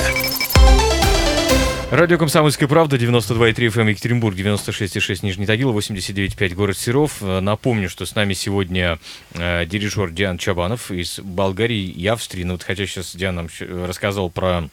Радио 1.90 2.18
«Комсомольская 2.18 2.68
правда», 2.68 2.96
92,3 2.96 3.54
FM 3.54 3.90
Екатеринбург, 3.90 4.36
96,6 4.36 5.20
Нижний 5.22 5.46
Тагил, 5.46 5.72
89,5 5.72 6.54
город 6.54 6.76
Серов. 6.76 7.22
Напомню, 7.22 7.88
что 7.88 8.04
с 8.04 8.14
нами 8.14 8.34
сегодня 8.34 8.98
э, 9.32 9.64
дирижер 9.64 10.10
Диан 10.10 10.36
Чабанов 10.36 10.90
из 10.90 11.18
Болгарии 11.18 11.88
и 11.88 12.06
Австрии. 12.08 12.44
Ну 12.44 12.54
вот 12.54 12.62
хотя 12.62 12.84
сейчас 12.84 13.16
Диан 13.16 13.36
нам 13.36 13.48
рассказал 13.86 14.28
про 14.28 14.68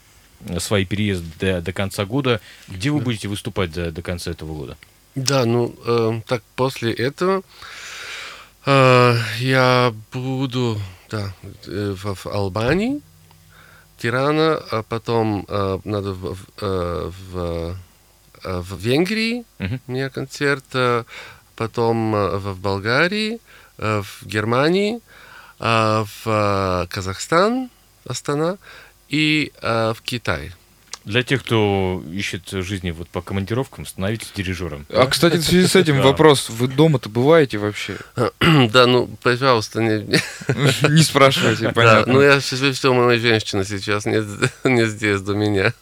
свои 0.58 0.84
переезды 0.84 1.28
до, 1.40 1.62
до 1.62 1.72
конца 1.72 2.04
года. 2.04 2.42
Где 2.68 2.90
вы 2.90 3.00
будете 3.00 3.30
выступать 3.30 3.72
до, 3.72 3.92
до 3.92 4.02
конца 4.02 4.32
этого 4.32 4.54
года? 4.54 4.78
Да, 5.20 5.46
ну, 5.46 5.76
э, 5.86 6.22
так 6.28 6.42
после 6.56 6.94
этого 6.94 7.42
э, 8.66 9.16
я 9.40 9.94
буду 10.14 10.80
да, 11.10 11.34
э, 11.68 11.94
в, 11.98 12.16
в 12.16 12.28
Албании, 12.28 13.02
Тирана, 13.98 14.56
а 14.72 14.82
потом 14.84 15.46
э, 15.48 15.80
надо 15.84 16.14
в, 16.14 16.36
в, 16.36 16.46
э, 16.62 17.12
в, 17.32 17.76
э, 18.44 18.60
в 18.62 18.78
Венгрии, 18.80 19.44
Мгм. 19.60 19.82
у 19.88 19.92
меня 19.92 20.10
концерт, 20.10 20.64
потом 21.58 22.12
в 22.14 22.54
в 22.54 22.60
Болгарии, 22.62 23.40
в 23.78 24.06
Германии, 24.24 25.02
в 25.60 26.88
Казахстан, 26.90 27.70
Астана, 28.08 28.58
и 29.10 29.52
в 29.62 29.98
Китай. 30.04 30.54
Для 31.06 31.24
тех, 31.24 31.44
кто 31.44 32.04
ищет 32.12 32.50
жизни 32.50 32.92
вот 32.92 33.10
по 33.10 33.22
командировкам, 33.22 33.86
становитесь 33.86 34.32
дирижером. 34.36 34.86
А, 34.90 35.08
кстати, 35.08 35.38
в 35.38 35.44
связи 35.44 35.66
с 35.66 35.76
этим 35.76 36.02
вопрос. 36.02 36.50
Вы 36.50 36.68
дома-то 36.68 37.10
бываете 37.10 37.58
вообще? 37.58 37.98
да, 38.40 38.86
ну, 38.86 39.08
пожалуйста, 39.24 39.82
не, 39.82 40.04
Не 40.90 41.04
спрашивайте, 41.04 41.70
понятно. 41.70 42.14
ну 42.14 42.22
я 42.22 42.42
счастлив, 42.42 42.76
что 42.76 42.94
моя 42.94 43.18
женщина 43.18 43.64
сейчас 43.64 44.06
не, 44.06 44.18
не 44.70 44.86
здесь 44.88 45.22
до 45.22 45.34
меня. 45.34 45.74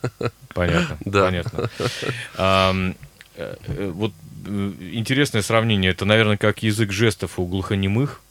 Понятно, 0.53 0.97
Да. 1.05 1.25
понятно. 1.25 1.69
Э, 2.37 2.93
э, 3.35 3.91
вот 3.93 4.13
э, 4.45 4.71
интересное 4.91 5.41
сравнение. 5.41 5.91
Это, 5.91 6.05
наверное, 6.05 6.37
как 6.37 6.63
язык 6.63 6.91
жестов 6.91 7.39
у 7.39 7.45
глухонемых. 7.45 8.21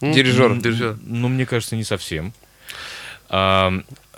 Дирижер. 0.00 0.58
Ну, 1.04 1.28
мне 1.28 1.46
кажется, 1.46 1.76
не 1.76 1.84
совсем. 1.84 2.32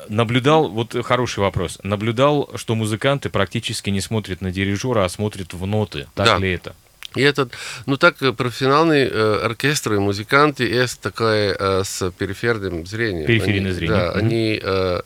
Наблюдал, 0.09 0.69
вот 0.69 0.97
хороший 1.05 1.41
вопрос. 1.41 1.79
Наблюдал, 1.83 2.51
что 2.57 2.75
музыканты 2.75 3.31
практически 3.31 3.91
не 3.91 4.01
смотрят 4.01 4.41
на 4.41 4.51
дирижера, 4.51 5.05
а 5.05 5.09
смотрят 5.09 5.53
в 5.55 5.65
ноты. 5.67 6.07
Так 6.15 6.27
Да. 6.27 6.39
ли 6.39 6.53
это? 6.53 6.75
И 7.15 7.21
этот, 7.21 7.53
ну 7.87 7.97
так 7.99 8.21
э, 8.23 8.33
профессиональные 8.33 9.07
э, 9.09 9.41
оркестры, 9.45 10.01
музыканты 10.01 10.65
есть 10.65 11.01
такое 11.01 11.55
э, 11.59 11.83
с 11.85 12.11
периферным 12.13 12.87
зрением. 12.87 13.27
Периферийное 13.27 13.71
Они- 13.71 13.75
зрение. 13.79 13.97
Да, 13.97 14.11
Мгм. 14.13 14.19
они, 14.19 14.61
э, 14.63 15.01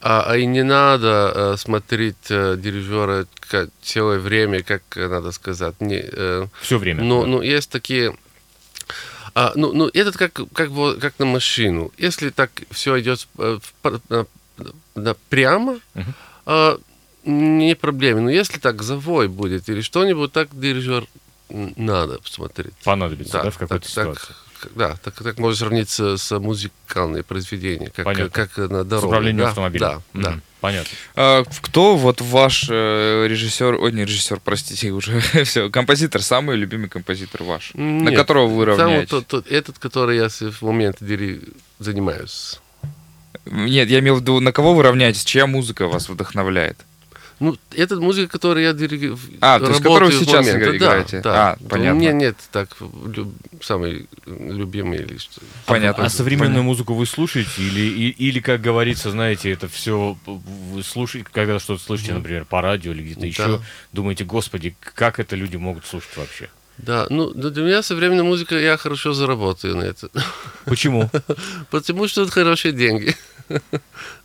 а, 0.00 0.24
а 0.30 0.36
и 0.36 0.46
не 0.46 0.62
надо 0.62 1.32
э, 1.34 1.56
смотреть 1.56 2.16
э, 2.30 2.56
дирижера 2.58 3.26
целое 3.82 4.18
время, 4.18 4.62
как 4.62 4.82
э, 4.96 5.08
надо 5.08 5.32
сказать. 5.32 5.74
Не, 5.80 6.00
э, 6.04 6.46
Все 6.60 6.78
время. 6.78 7.02
Ну, 7.02 7.22
Да. 7.22 7.26
ну, 7.26 7.40
есть 7.42 7.70
такие... 7.70 8.14
А, 9.38 9.52
ну, 9.54 9.72
ну, 9.72 9.88
этот 9.94 10.16
как, 10.16 10.32
как, 10.52 10.70
во- 10.70 10.94
как 10.94 11.16
на 11.20 11.26
машину. 11.26 11.92
Если 11.96 12.30
так 12.30 12.50
все 12.72 12.98
идет 13.00 13.28
э, 13.38 13.58
прямо, 15.28 15.78
Мгм. 15.94 16.14
а, 16.46 16.78
не 17.24 17.76
проблема. 17.76 18.22
Но 18.22 18.30
если 18.30 18.58
так 18.58 18.82
завой 18.82 19.28
будет 19.28 19.68
или 19.68 19.80
что-нибудь, 19.80 20.32
так 20.32 20.48
дирижер 20.58 21.06
надо 21.48 22.18
посмотреть. 22.18 22.74
Понадобится, 22.82 23.40
да, 23.44 23.50
в 23.50 23.58
какой-то 23.58 23.84
так, 23.84 23.88
ситуации. 23.88 24.26
Так, 24.26 24.36
да, 24.74 24.96
так, 25.02 25.14
так 25.22 25.38
можно 25.38 25.56
сравнить 25.56 25.88
с, 25.90 26.16
с 26.18 26.38
музыкальным 26.38 27.22
произведением, 27.24 27.90
как, 27.94 28.04
Понятно. 28.04 28.30
как 28.30 28.56
на 28.58 28.82
С 28.82 28.86
дороге. 28.86 29.06
управлением 29.06 29.44
да, 29.44 29.48
автомобилем. 29.50 29.80
Да, 29.88 29.94
Мгм. 30.12 30.22
да. 30.22 30.40
Понятно. 30.60 30.90
А 31.14 31.44
кто 31.62 31.96
вот 31.96 32.20
ваш 32.20 32.66
э, 32.68 33.26
режиссер, 33.28 33.74
ой, 33.74 33.92
не 33.92 34.04
режиссер, 34.04 34.40
простите, 34.44 34.90
уже 34.90 35.20
все, 35.44 35.70
композитор, 35.70 36.20
самый 36.22 36.56
любимый 36.56 36.88
композитор 36.88 37.44
ваш, 37.44 37.70
на 37.74 38.08
Нет, 38.10 38.16
которого 38.16 38.48
вы 38.48 38.64
равняетесь? 38.64 39.08
тот- 39.10 39.26
тот- 39.28 39.46
этот, 39.46 39.78
который 39.78 40.16
я 40.16 40.28
с- 40.28 40.40
в 40.50 40.62
момент 40.62 40.98
занимаюсь. 41.78 42.58
Нет, 43.46 43.88
я 43.88 44.00
имел 44.00 44.16
в 44.16 44.20
виду, 44.20 44.40
на 44.40 44.52
кого 44.52 44.74
вы 44.74 44.82
равняетесь, 44.82 45.24
чья 45.24 45.46
музыка 45.46 45.86
вас 45.86 46.08
вдохновляет? 46.08 46.76
Ну, 47.40 47.56
это 47.76 47.96
музыка, 48.00 48.32
которую 48.32 48.64
я. 48.64 48.70
А, 49.40 49.60
то 49.60 49.68
есть, 49.68 49.80
которую 49.80 50.10
сейчас 50.10 50.44
момента. 50.44 50.76
играете? 50.76 51.20
Да, 51.20 51.52
а, 51.52 51.56
понятно. 51.68 51.96
У 51.96 52.00
меня 52.00 52.12
нет 52.12 52.36
так 52.50 52.76
люб... 52.80 53.32
самый 53.62 54.08
любимый 54.26 54.98
или 54.98 55.18
что. 55.18 55.40
Понятно. 55.66 56.02
А, 56.02 56.06
а 56.06 56.10
современную 56.10 56.48
понятно. 56.48 56.62
музыку 56.64 56.94
вы 56.94 57.06
слушаете 57.06 57.62
или, 57.62 57.80
и, 57.80 58.08
или, 58.10 58.40
как 58.40 58.60
говорится, 58.60 59.10
знаете, 59.12 59.52
это 59.52 59.68
все 59.68 60.16
вы 60.26 60.82
слушаете, 60.82 61.28
когда 61.30 61.60
что-то 61.60 61.82
слышите, 61.82 62.12
например, 62.12 62.44
по 62.44 62.60
радио 62.60 62.92
или 62.92 63.02
где-то 63.02 63.20
да. 63.20 63.26
еще, 63.26 63.62
думаете, 63.92 64.24
господи, 64.24 64.74
как 64.80 65.20
это 65.20 65.36
люди 65.36 65.56
могут 65.56 65.86
слушать 65.86 66.16
вообще? 66.16 66.48
Да, 66.78 67.06
ну 67.10 67.32
для 67.32 67.62
меня 67.62 67.82
современная 67.82 68.24
музыка, 68.24 68.56
я 68.56 68.76
хорошо 68.76 69.12
заработаю 69.12 69.76
на 69.76 69.82
это. 69.82 70.10
Почему? 70.64 71.10
Потому 71.70 72.08
что 72.08 72.22
это 72.22 72.30
хорошие 72.30 72.72
деньги. 72.72 73.16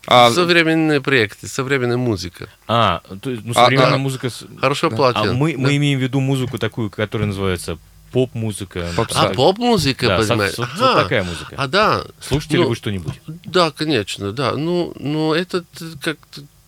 А... 0.08 0.30
Современные 0.34 1.02
проекты, 1.02 1.48
современная 1.48 1.98
музыка. 1.98 2.50
А, 2.68 3.02
то 3.22 3.30
есть, 3.30 3.44
ну, 3.46 3.54
современная 3.54 3.96
а, 3.96 3.98
музыка... 3.98 4.30
Хорошо 4.60 4.90
да. 4.90 4.96
платят. 4.96 5.26
А 5.26 5.34
мы, 5.34 5.54
да. 5.54 5.60
мы 5.60 5.76
имеем 5.78 6.00
в 6.00 6.02
виду 6.02 6.20
музыку 6.20 6.58
такую, 6.58 6.90
которая 6.90 7.28
называется 7.28 7.78
поп-музыка. 8.12 8.90
А, 9.16 9.30
поп-музыка, 9.34 10.08
да, 10.08 10.20
понимаешь? 10.20 10.54
Со, 10.54 10.66
со, 10.66 10.68
вот 10.68 11.04
такая 11.04 11.24
музыка. 11.24 11.56
А, 11.58 11.68
да. 11.68 12.04
Слушаете 12.22 12.58
ну, 12.58 12.64
ли 12.64 12.70
вы 12.70 12.76
что-нибудь? 12.76 13.22
Да, 13.28 13.72
конечно, 13.72 14.32
да. 14.32 14.54
Ну, 14.56 14.94
ну 15.00 15.34
этот, 15.34 15.66
как 16.02 16.18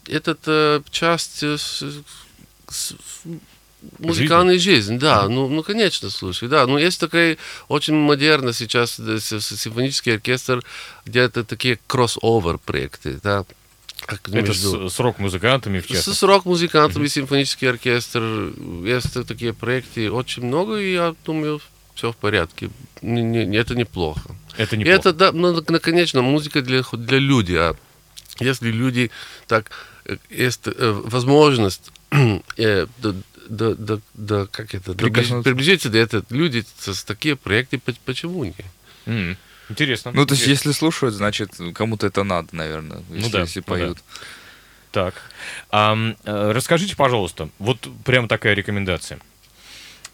этот 0.08 0.40
э, 0.48 0.82
часть 0.90 1.44
э, 1.44 1.58
с, 1.58 1.84
с, 2.68 2.96
музыкальная 4.00 4.60
жизнь, 4.60 4.88
жизнь 4.88 5.00
да, 5.00 5.28
ну, 5.28 5.48
ну, 5.48 5.64
конечно, 5.64 6.10
слушай, 6.10 6.48
да, 6.48 6.66
ну, 6.68 6.78
есть 6.78 7.00
такая 7.00 7.38
очень 7.68 7.96
модерно 7.96 8.54
сейчас 8.54 8.96
симфонический 8.96 10.14
оркестр, 10.14 10.64
где 11.06 11.22
это 11.22 11.44
такие 11.44 11.80
кросс-овер 11.88 12.58
проекты, 12.58 13.20
да, 13.24 13.46
как 14.06 14.28
это 14.28 14.38
между... 14.38 14.90
с, 14.90 15.00
рок-музыкантами, 15.00 15.80
в 15.80 15.88
частности? 15.88 16.20
С, 16.20 16.24
рок-музыкантами, 16.24 17.08
симфонический 17.08 17.70
оркестр, 17.70 18.54
есть 18.84 19.28
такие 19.28 19.54
проекты 19.54 20.12
очень 20.12 20.46
много, 20.46 20.78
и 20.78 20.94
я 20.94 21.16
думаю, 21.26 21.62
все 21.96 22.12
в 22.12 22.16
порядке, 22.18 22.70
не, 23.02 23.24
не, 23.24 23.58
это 23.58 23.76
неплохо. 23.76 24.36
Это 24.58 24.78
неплохо. 24.78 25.00
это, 25.00 25.14
да, 25.14 25.32
ну, 25.32 25.62
конечно, 25.82 26.22
музыка 26.22 26.62
для, 26.62 26.84
для 26.92 27.20
людей, 27.20 27.58
а 27.58 27.76
если 28.40 28.70
люди 28.70 29.12
так, 29.48 29.72
э, 30.06 30.18
есть 30.30 30.68
э, 30.68 30.92
возможность 30.92 31.92
до, 33.48 33.76
до, 33.76 34.02
до 34.14 34.48
как 34.48 34.74
это, 34.76 34.94
приблизиться 34.94 35.90
до 35.90 35.98
этого. 35.98 36.26
Люди 36.30 36.64
с 36.78 37.04
такие 37.04 37.36
проекты, 37.36 37.82
почему 38.06 38.46
не? 38.46 38.56
Mm. 39.06 39.38
Интересно. 39.70 40.12
Ну, 40.14 40.26
то 40.26 40.36
есть, 40.36 40.46
если 40.46 40.72
слушают, 40.72 41.16
значит, 41.16 41.52
кому-то 41.74 42.08
это 42.08 42.24
надо, 42.24 42.50
наверное, 42.52 43.04
если, 43.10 43.22
ну, 43.22 43.30
да, 43.30 43.42
если 43.42 43.62
поют. 43.62 43.90
Ну, 43.90 43.96
да. 43.96 44.02
Так. 44.92 45.16
А, 45.72 46.16
расскажите, 46.24 46.96
пожалуйста, 46.96 47.50
вот 47.60 47.88
прям 48.06 48.28
такая 48.28 48.54
рекомендация. 48.54 49.20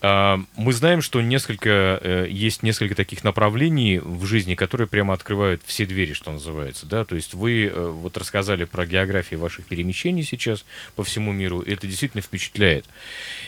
А, 0.04 0.40
мы 0.56 0.74
знаем, 0.74 1.02
что 1.04 1.22
несколько, 1.22 2.00
э, 2.02 2.28
есть 2.28 2.64
несколько 2.64 2.96
таких 2.96 3.24
направлений 3.24 4.00
в 4.00 4.26
жизни, 4.26 4.56
которые 4.56 4.88
прямо 4.88 5.14
открывают 5.14 5.62
все 5.64 5.86
двери, 5.86 6.14
что 6.14 6.32
называется. 6.32 6.88
Да? 6.88 7.06
То 7.06 7.16
есть 7.16 7.36
вы 7.36 7.68
э, 7.68 7.90
вот 7.90 8.18
рассказали 8.18 8.66
про 8.66 8.88
географию 8.88 9.40
ваших 9.40 9.66
перемещений 9.66 10.24
сейчас 10.24 10.66
по 10.96 11.04
всему 11.04 11.32
миру, 11.32 11.60
и 11.60 11.74
это 11.74 11.86
действительно 11.86 12.22
впечатляет. 12.22 12.86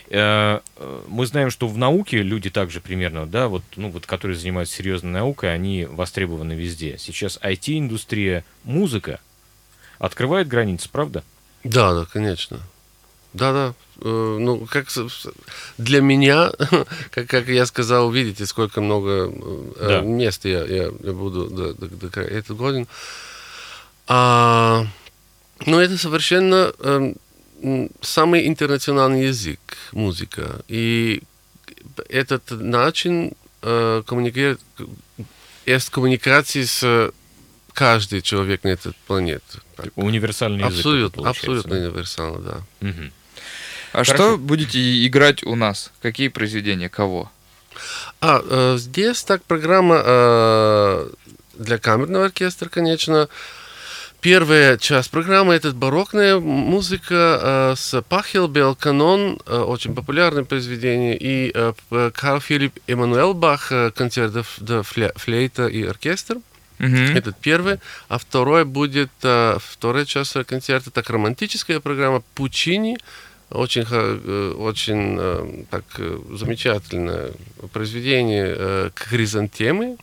Э, 0.10 0.60
мы 1.08 1.26
знаем, 1.26 1.50
что 1.50 1.68
в 1.68 1.76
науке 1.76 2.22
люди 2.22 2.52
также 2.52 2.82
примерно, 2.82 3.26
да, 3.26 3.48
вот, 3.48 3.64
ну, 3.76 3.90
вот, 3.90 4.06
которые 4.06 4.38
занимаются 4.38 4.76
серьезной 4.76 5.12
наукой, 5.12 5.52
они 5.52 5.86
востребованы 5.86 6.54
везде. 6.54 7.00
Сейчас 7.00 7.40
IT-индустрия, 7.42 8.46
музыка 8.64 9.20
открывает 9.98 10.48
границы, 10.48 10.88
правда? 10.92 11.24
Да, 11.64 11.94
да, 11.96 12.06
конечно. 12.06 12.60
Да-да, 13.34 13.74
э, 14.02 14.38
ну, 14.40 14.68
как 14.70 14.88
для 15.78 16.02
меня, 16.02 16.52
как, 17.12 17.28
как 17.28 17.48
я 17.48 17.66
сказал, 17.66 18.12
видите, 18.12 18.46
сколько 18.46 18.80
много 18.82 19.32
э, 19.32 19.88
да. 19.88 20.02
мест 20.02 20.46
я, 20.46 20.64
я, 20.66 20.92
я 21.04 21.14
буду 21.14 21.48
до, 21.48 21.74
до, 21.74 21.88
до 21.88 22.22
этот 22.22 22.58
годин. 22.58 22.88
А, 24.08 24.86
ну, 25.66 25.80
это 25.80 25.98
совершенно 25.98 26.74
э, 26.78 27.14
самый 28.02 28.48
интернациональный 28.48 29.28
язык, 29.28 29.60
музыка. 29.94 30.62
И 30.68 31.24
этот 32.10 32.52
начин 32.52 33.34
э, 33.62 34.04
коммуникировать, 34.06 34.60
есть 35.66 35.90
коммуникации 35.90 36.64
с 36.64 37.12
каждый 37.74 38.22
человек 38.22 38.64
на 38.64 38.70
этой 38.70 38.94
планете. 39.08 39.42
Универсальный 39.96 40.60
язык. 40.60 40.78
Абсолютно, 40.78 41.30
абсолютно 41.30 41.76
универсально, 41.76 42.40
да. 42.40 42.88
Угу. 42.88 43.12
А 43.94 43.98
Хорошо. 44.04 44.14
что 44.16 44.38
будете 44.38 45.06
играть 45.06 45.44
у 45.44 45.56
нас? 45.56 45.92
Какие 46.02 46.30
произведения? 46.30 46.90
Кого? 46.90 47.32
А, 48.22 48.42
э, 48.44 48.78
здесь 48.78 49.24
так 49.24 49.44
программа 49.44 50.02
э, 50.04 51.10
для 51.54 51.78
камерного 51.78 52.26
оркестра, 52.26 52.70
конечно. 52.70 53.30
Первая 54.20 54.78
часть 54.78 55.12
программы 55.12 55.54
это 55.54 55.74
барокная 55.74 56.40
музыка 56.40 57.40
э, 57.42 57.76
с 57.78 58.02
Пахелбел 58.02 58.74
канон, 58.74 59.40
э, 59.46 59.58
очень 59.58 59.94
популярное 59.94 60.44
произведение, 60.44 61.16
и 61.16 61.52
э, 61.54 61.74
Карл 62.16 62.40
Филипп 62.40 62.80
Эммануэл 62.88 63.34
Бах, 63.34 63.72
э, 63.72 63.92
концерт 63.92 64.34
для 64.60 64.82
флейта 64.84 65.68
и 65.68 65.84
оркестр. 65.84 66.38
Mm-hmm. 66.80 67.18
Этот 67.18 67.38
первый. 67.38 67.80
А 68.08 68.18
второй 68.18 68.66
будет, 68.66 69.12
э, 69.22 69.58
вторая 69.60 70.06
часть 70.06 70.34
концерта, 70.46 70.90
так 70.90 71.10
романтическая 71.10 71.80
программа 71.80 72.24
Пучини, 72.34 72.98
очень, 73.54 73.86
э, 73.90 74.54
очень 74.58 75.18
э, 75.20 75.64
так 75.70 75.84
э, 75.98 76.20
замечательное 76.32 77.32
произведение 77.72 78.92
«Хризантемы», 78.96 79.98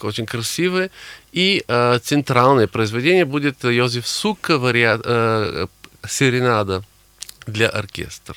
очень 0.00 0.26
красивое. 0.26 0.90
И 1.32 1.64
центральное 2.02 2.66
произведение 2.66 3.24
будет 3.24 3.64
Йозеф 3.64 4.06
Сука, 4.06 4.58
вариа... 4.58 5.68
«Серенада» 6.06 6.84
для 7.46 7.68
оркестра, 7.68 8.36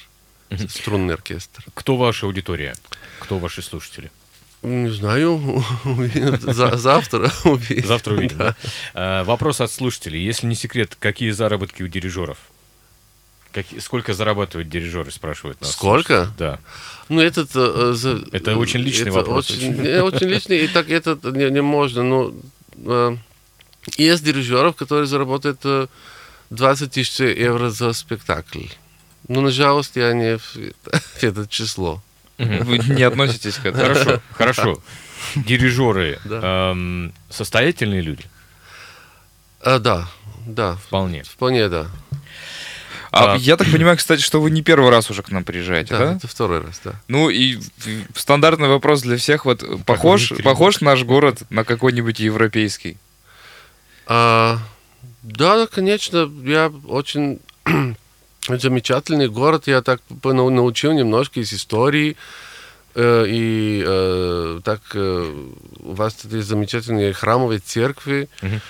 струнный 0.70 1.14
оркестр. 1.14 1.66
Кто 1.74 1.98
ваша 1.98 2.26
аудитория? 2.26 2.74
Кто 3.20 3.38
ваши 3.38 3.62
слушатели? 3.62 4.10
Не 4.62 4.90
знаю, 4.90 5.64
завтра 6.46 7.32
увидим. 7.44 7.86
Завтра 7.86 8.14
увидим. 8.14 8.38
Да? 8.38 9.24
Вопрос 9.26 9.60
от 9.60 9.70
слушателей. 9.70 10.24
Если 10.24 10.48
не 10.48 10.56
секрет, 10.56 10.96
какие 10.98 11.32
заработки 11.32 11.84
у 11.84 11.88
дирижеров? 11.90 12.38
Как, 13.52 13.66
сколько 13.80 14.14
зарабатывают 14.14 14.70
дирижеры, 14.70 15.12
спрашивают 15.12 15.62
нас. 15.62 15.72
Сколько? 15.72 16.32
Да. 16.38 16.60
Ну, 17.10 17.22
этот... 17.22 17.50
Э, 17.56 17.94
за, 17.94 18.22
это 18.32 18.58
очень 18.58 18.82
личный 18.82 19.10
это 19.10 19.14
вопрос. 19.14 19.50
Очень, 19.50 19.80
очень. 20.02 20.28
Э, 20.28 20.34
личный, 20.34 20.66
и 20.66 20.68
так 20.68 20.90
это 20.90 21.18
не, 21.32 21.50
не 21.50 21.62
можно. 21.62 22.04
Ну, 22.04 22.36
э, 22.76 23.18
есть 23.98 24.24
дирижеров, 24.24 24.76
которые 24.76 25.08
заработают 25.08 25.60
э, 25.64 25.88
20 26.50 26.92
тысяч 26.92 27.20
евро 27.20 27.70
за 27.70 27.94
спектакль. 27.94 28.66
Ну, 29.28 29.42
на 29.42 29.52
жалость, 29.52 29.96
я 29.96 30.14
не 30.14 30.38
в, 30.38 30.56
в 30.56 30.74
это 31.24 31.48
число. 31.48 32.02
Вы 32.38 32.78
не 32.78 33.04
относитесь 33.04 33.56
к 33.56 33.66
этому. 33.66 33.84
Хорошо, 33.84 34.22
хорошо. 34.34 34.84
Дирижеры 35.36 36.20
эм, 36.26 37.14
состоятельные 37.30 38.02
люди? 38.02 38.24
А, 39.62 39.80
да, 39.80 40.08
да. 40.46 40.76
Вполне. 40.76 41.24
Вполне, 41.24 41.68
да. 41.68 41.88
А, 43.12 43.34
а, 43.34 43.38
я 43.38 43.58
так 43.58 43.72
понимаю, 43.72 43.98
кстати, 43.98 44.22
что 44.22 44.42
вы 44.42 44.52
не 44.52 44.62
первый 44.62 44.90
раз 44.90 45.10
уже 45.10 45.24
к 45.24 45.30
нам 45.30 45.44
приезжаете, 45.44 45.92
да? 45.92 46.00
Да, 46.00 46.16
это 46.16 46.28
второй 46.28 46.62
раз, 46.62 46.82
да. 46.84 46.94
Ну 47.08 47.30
и 47.30 47.58
стандартный 48.16 48.68
вопрос 48.68 49.02
для 49.02 49.18
всех, 49.18 49.46
вот 49.46 49.64
похож, 49.86 50.34
похож 50.44 50.82
наш 50.82 51.04
город 51.04 51.44
на 51.50 51.64
какой-нибудь 51.64 52.20
европейский? 52.20 52.98
А, 54.06 54.60
да, 55.24 55.68
конечно, 55.68 56.30
я 56.44 56.72
очень 56.88 57.40
замечательный 58.48 59.28
город, 59.28 59.68
я 59.68 59.82
так 59.82 60.02
научил 60.24 60.94
немножко 60.94 61.40
из 61.40 61.54
истории, 61.54 62.16
э, 62.96 63.26
и 63.28 63.84
э, 63.86 64.62
так 64.64 64.82
э, 64.94 65.34
у 65.80 65.94
вас 65.94 66.18
эти 66.26 66.42
замечательные 66.42 67.14
храмовые 67.14 67.60
церкви, 67.60 68.30
uh-huh. 68.42 68.62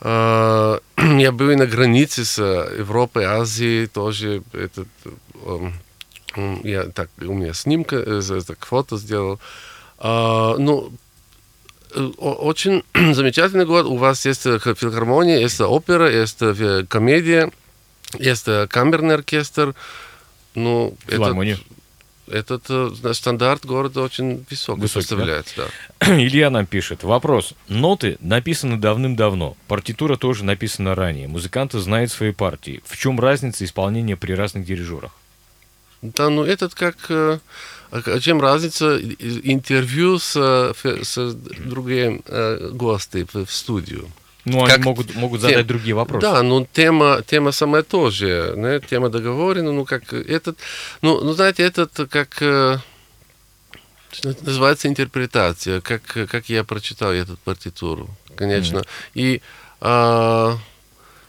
Uh, 0.00 0.82
я 1.18 1.32
был 1.32 1.50
и 1.50 1.56
на 1.56 1.66
границе 1.66 2.24
с 2.24 2.38
Европой, 2.38 3.24
Азией 3.24 3.86
тоже. 3.86 4.42
Этот, 4.52 4.88
я 6.62 6.84
так, 6.84 7.08
у 7.20 7.32
меня 7.32 7.54
снимка, 7.54 8.22
так 8.46 8.64
фото 8.66 8.98
сделал. 8.98 9.40
Uh, 9.98 10.58
ну, 10.58 10.92
очень 12.18 12.82
замечательный 13.14 13.64
город. 13.64 13.86
У 13.86 13.96
вас 13.96 14.26
есть 14.26 14.42
филармония, 14.42 15.38
есть 15.38 15.60
опера, 15.60 16.10
есть 16.10 16.40
комедия, 16.88 17.50
есть 18.18 18.46
камерный 18.68 19.14
оркестр. 19.14 19.74
Ну, 20.54 20.96
филармония. 21.06 21.54
Этот, 21.54 21.75
этот 22.28 22.64
э, 22.68 23.14
стандарт 23.14 23.64
города 23.64 24.02
очень 24.02 24.44
высокий, 24.50 24.80
Высокий, 24.80 25.06
представляется. 25.06 25.68
Да? 26.00 26.16
Илья 26.20 26.50
нам 26.50 26.66
пишет. 26.66 27.02
Вопрос. 27.02 27.54
Ноты 27.68 28.16
написаны 28.20 28.76
давным-давно. 28.76 29.56
Партитура 29.68 30.16
тоже 30.16 30.44
написана 30.44 30.94
ранее. 30.94 31.28
Музыканты 31.28 31.78
знают 31.78 32.10
свои 32.10 32.32
партии. 32.32 32.82
В 32.84 32.96
чем 32.96 33.20
разница 33.20 33.64
исполнения 33.64 34.16
при 34.16 34.32
разных 34.32 34.64
дирижерах? 34.64 35.12
Да, 36.02 36.28
ну 36.28 36.44
этот 36.44 36.74
как... 36.74 36.96
э, 37.08 37.38
а 37.90 38.20
Чем 38.20 38.40
разница 38.40 38.98
интервью 38.98 40.18
с, 40.18 40.36
э, 40.36 41.02
с 41.02 41.32
другими 41.34 42.22
э, 42.26 42.70
гости 42.72 43.26
в 43.32 43.46
в 43.46 43.52
студию? 43.52 44.10
Ну, 44.46 44.60
они 44.60 44.68
Как 44.70 44.84
могут, 44.84 45.14
могут 45.16 45.40
тем- 45.40 45.50
задать 45.50 45.66
другие 45.66 45.94
вопросы. 45.94 46.24
Да, 46.24 46.40
ну 46.42 46.66
тема, 46.72 47.20
тема 47.26 47.50
самая 47.50 47.82
тоже, 47.82 48.54
не, 48.56 48.78
тема 48.78 49.08
договорена, 49.08 49.72
ну 49.72 49.84
как 49.84 50.12
этот, 50.12 50.56
ну, 51.02 51.20
ну 51.22 51.32
знаете, 51.32 51.64
этот 51.64 51.90
как 52.08 52.40
э, 52.40 52.78
называется 54.22 54.86
интерпретация, 54.86 55.80
как, 55.80 56.02
как 56.02 56.48
я 56.48 56.62
прочитал 56.62 57.12
эту 57.12 57.36
партитуру, 57.38 58.08
конечно. 58.36 58.84
И 59.14 59.42
а, 59.80 60.56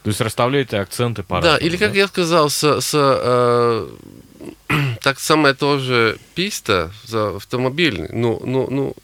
То 0.03 0.09
есть 0.09 0.21
расставляете 0.21 0.77
акценты 0.77 1.23
по 1.23 1.41
да, 1.41 1.57
или 1.57 1.75
как 1.75 1.95
я 1.95 2.07
сказал, 2.07 2.51
с, 2.51 2.63
с, 2.81 2.91
э, 2.93 3.87
так 5.01 5.19
самое 5.19 5.55
тоже 5.55 6.19
писта 6.35 6.91
за 7.03 7.37
автомобильный, 7.37 8.09
ну, 8.11 8.39
ну, 8.45 8.67
ну, 8.69 8.95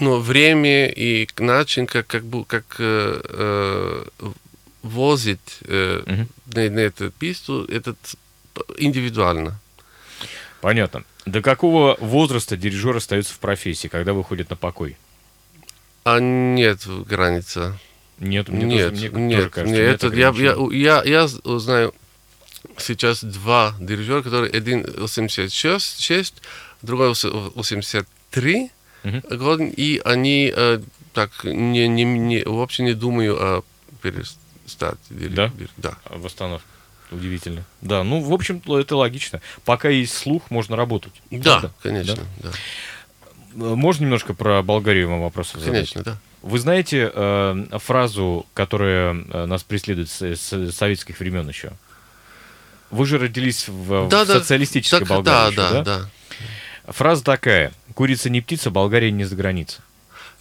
но 0.00 0.18
время 0.18 0.88
и 0.88 1.28
начин, 1.38 1.86
как, 1.86 2.06
бу- 2.24 2.44
как 2.46 2.64
э, 2.78 3.20
э, 3.24 4.04
возить 4.82 5.58
э, 5.62 6.02
Мгм. 6.06 6.28
на, 6.54 6.70
на 6.70 6.78
эту 6.80 7.10
писту, 7.10 7.64
этот 7.64 7.96
индивидуально. 8.78 9.58
Понятно. 10.60 11.04
До 11.26 11.42
какого 11.42 11.96
возраста 12.00 12.56
дирижер 12.56 12.96
остается 12.96 13.34
в 13.34 13.38
профессии, 13.38 13.88
когда 13.88 14.12
выходит 14.12 14.50
на 14.50 14.56
покой? 14.56 14.96
А 16.04 16.18
нет 16.18 16.80
границы. 17.06 17.78
Нет, 18.18 18.48
мне 18.48 18.64
нет, 18.64 18.90
тоже, 18.90 19.00
мне 19.02 19.10
тоже 19.10 19.20
нет, 19.42 19.50
кажется, 19.50 19.74
нет, 19.76 19.86
нет 19.86 20.04
это, 20.04 20.14
я, 20.16 20.30
я, 20.36 20.56
я, 20.72 21.02
я 21.04 21.28
знаю 21.28 21.94
сейчас 22.76 23.24
два 23.24 23.74
дирижера, 23.80 24.22
которые 24.22 24.52
один 24.52 24.84
86, 24.98 26.34
другой 26.82 27.14
83 27.14 28.70
Год, 29.02 29.60
и 29.60 30.00
они 30.04 30.52
э, 30.54 30.80
так 31.12 31.44
не, 31.44 31.88
не, 31.88 32.04
не, 32.04 32.42
вообще 32.44 32.82
не 32.82 32.94
думаю 32.94 33.36
о 33.40 33.64
перестать. 34.02 34.98
Да? 35.08 35.52
Да. 35.76 35.94
Восстановка. 36.10 36.66
Удивительно. 37.10 37.64
Да, 37.80 38.04
ну, 38.04 38.20
в 38.20 38.32
общем, 38.32 38.62
это 38.68 38.96
логично. 38.96 39.40
Пока 39.64 39.88
есть 39.88 40.14
слух, 40.16 40.48
можно 40.50 40.76
работать. 40.76 41.12
Да, 41.30 41.58
Правда? 41.58 41.72
конечно, 41.82 42.18
да. 42.38 42.50
Э, 43.54 43.74
Можно 43.74 44.04
немножко 44.04 44.32
про 44.32 44.62
Болгарию 44.62 45.08
вам 45.10 45.22
вопросы 45.22 45.58
задать? 45.58 45.72
Конечно, 45.72 46.02
да. 46.04 46.18
Вы 46.42 46.58
знаете 46.60 47.10
э, 47.12 47.78
фразу, 47.80 48.46
которая 48.54 49.14
э, 49.14 49.46
нас 49.46 49.64
преследует 49.64 50.08
с, 50.08 50.22
с 50.22 50.70
советских 50.72 51.18
времен 51.18 51.48
еще? 51.48 51.72
Вы 52.92 53.06
же 53.06 53.18
родились 53.18 53.68
в, 53.68 54.06
в 54.06 54.08
Да, 54.08 54.24
да. 54.24 54.34
социалистической 54.34 55.00
Так, 55.00 55.08
Болгарии 55.08 55.54
да, 55.56 55.64
еще, 55.66 55.74
да, 55.74 55.82
да? 55.82 55.98
да. 55.98 56.10
Фраза 56.90 57.24
такая. 57.24 57.72
Курица 57.94 58.30
не 58.30 58.40
птица, 58.40 58.70
Болгария 58.70 59.10
не 59.10 59.24
за 59.24 59.36
граница. 59.36 59.80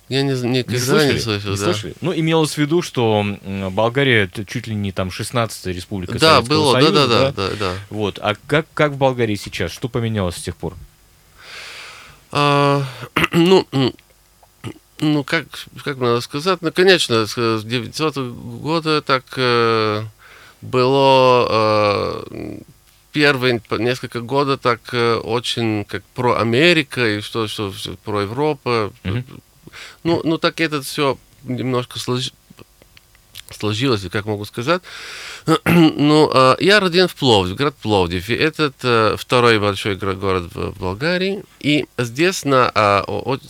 Я 0.09 0.23
не, 0.23 0.31
Не 0.33 0.59
никогда 0.59 0.79
слышали? 0.79 1.13
не 1.13 1.19
слышал, 1.19 1.51
Не 1.51 1.57
да. 1.57 1.63
слышали? 1.65 1.93
Ну, 2.01 2.13
имелось 2.13 2.53
в 2.53 2.57
виду, 2.57 2.81
что 2.81 3.23
Болгария 3.71 4.23
это 4.23 4.43
чуть 4.43 4.65
ли 4.65 4.73
не 4.73 4.91
там 4.91 5.09
16-я 5.09 5.71
республика 5.71 6.13
Да, 6.17 6.35
Советского 6.41 6.55
было, 6.57 6.73
да, 6.73 6.81
Союза, 6.81 7.07
да, 7.07 7.31
да, 7.31 7.31
да, 7.31 7.55
да. 7.59 7.73
Вот. 7.91 8.17
А 8.19 8.33
как, 8.47 8.65
как 8.73 8.93
в 8.93 8.97
Болгарии 8.97 9.35
сейчас? 9.35 9.71
Что 9.71 9.87
поменялось 9.87 10.35
с 10.35 10.41
тех 10.41 10.55
пор? 10.55 10.75
А, 12.31 12.83
ну, 13.33 13.67
ну 14.99 15.23
как, 15.23 15.45
как 15.83 15.97
надо 15.97 16.21
сказать, 16.21 16.59
ну, 16.61 16.71
конечно, 16.71 17.27
с 17.27 17.37
с 17.37 17.63
900 17.63 18.17
года 18.17 19.03
так 19.03 19.23
э, 19.37 20.03
было 20.63 22.25
э, 22.31 22.57
первые 23.11 23.61
несколько 23.77 24.21
года 24.21 24.57
так 24.57 24.81
э, 24.93 25.15
очень 25.15 25.85
как 25.85 26.03
про 26.15 26.39
Америка 26.39 27.05
и 27.17 27.21
что, 27.21 27.47
что, 27.47 27.71
про 28.03 28.21
Европу. 28.21 28.93
Мгм. 29.03 29.25
Ну, 30.03 30.21
ну 30.23 30.37
так 30.37 30.59
это 30.59 30.81
все 30.81 31.17
немножко 31.43 31.99
слож- 31.99 32.33
сложилось, 33.51 34.01
как 34.11 34.25
могу 34.25 34.45
сказать. 34.45 34.81
Ну, 35.65 36.29
а, 36.33 36.55
я 36.59 36.79
роден 36.79 37.07
в 37.07 37.15
Пловдив, 37.15 37.57
город 37.57 37.75
Пловдив. 37.81 38.29
И 38.29 38.33
этот 38.33 38.75
э, 38.83 39.15
второй 39.17 39.59
большой 39.59 39.95
город 39.95 40.53
в 40.53 40.79
Болгарии. 40.79 41.43
И 41.59 41.85
здесь 41.97 42.45
на 42.45 42.71
а, 42.73 43.03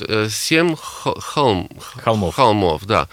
э, 0.07 0.27
семь 0.29 0.75
хо- 0.75 1.19
холм, 1.19 1.69
Холмов. 2.03 2.35
холмов, 2.35 2.85
да. 2.85 3.07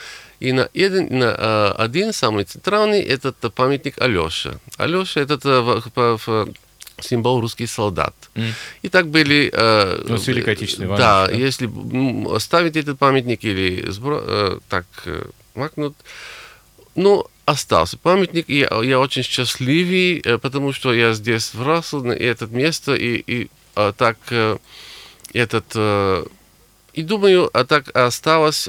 И 0.47 0.53
на 0.53 0.69
один, 0.75 1.19
на, 1.19 1.35
а, 1.39 1.75
один 1.77 2.13
самый 2.13 2.45
центральный, 2.45 3.01
этот 3.01 3.45
э, 3.45 3.51
памятник 3.51 4.01
Алёше. 4.01 4.61
Алёша 4.79 5.19
этот 5.21 5.43
э, 5.45 6.47
символ 7.01 7.41
русский 7.41 7.67
солдат. 7.67 8.15
М. 8.37 8.55
И 8.83 8.89
так 8.89 9.09
были... 9.09 9.51
э, 9.53 10.05
Ну, 10.09 10.19
с 10.19 10.29
Великой 10.29 10.53
Отечественной 10.55 10.89
войны, 10.89 11.03
Да, 11.03 11.27
да? 11.27 11.33
если 11.33 11.67
м, 11.67 12.29
оставить 12.29 12.77
этот 12.77 12.97
памятник 12.97 13.43
или 13.45 13.87
сбро- 13.91 14.23
э, 14.25 14.59
так 14.69 14.87
э, 15.07 15.25
макнуть, 15.57 15.95
ну, 16.95 17.25
остался 17.45 17.97
памятник, 17.99 18.45
и 18.49 18.59
я, 18.59 18.69
я 18.85 19.01
очень 19.01 19.25
счастливый, 19.25 20.21
э, 20.25 20.39
потому 20.39 20.73
что 20.73 20.95
я 20.95 21.13
здесь 21.13 21.55
вырос, 21.55 21.93
на 21.93 22.13
это 22.13 22.47
место, 22.47 22.95
и, 22.95 23.17
и 23.27 23.51
а, 23.75 23.93
так 23.93 24.17
э, 24.31 24.59
этот... 25.35 25.65
э, 25.75 26.25
и 26.95 27.03
думаю, 27.03 27.51
а 27.53 27.65
так 27.65 27.91
осталось 27.97 28.69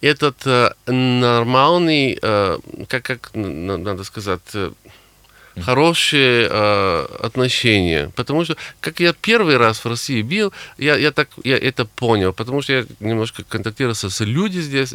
этот 0.00 0.36
э, 0.46 0.72
нормальный, 0.86 2.18
э, 2.20 2.58
как, 2.88 3.02
как 3.04 3.30
надо 3.34 4.04
сказать, 4.04 4.40
э, 4.54 4.72
хорошие 5.60 6.48
э, 6.50 7.06
отношения. 7.22 8.10
Потому 8.14 8.44
что, 8.44 8.56
как 8.80 9.00
я 9.00 9.12
первый 9.12 9.56
раз 9.56 9.84
в 9.84 9.88
России 9.88 10.22
был, 10.22 10.52
я, 10.78 10.96
я 10.96 11.10
так 11.10 11.28
я 11.44 11.56
это 11.56 11.84
понял, 11.84 12.32
потому 12.32 12.62
что 12.62 12.72
я 12.72 12.84
немножко 13.00 13.42
контактировал 13.44 13.94
с 13.94 14.20
людьми 14.24 14.62
здесь. 14.62 14.94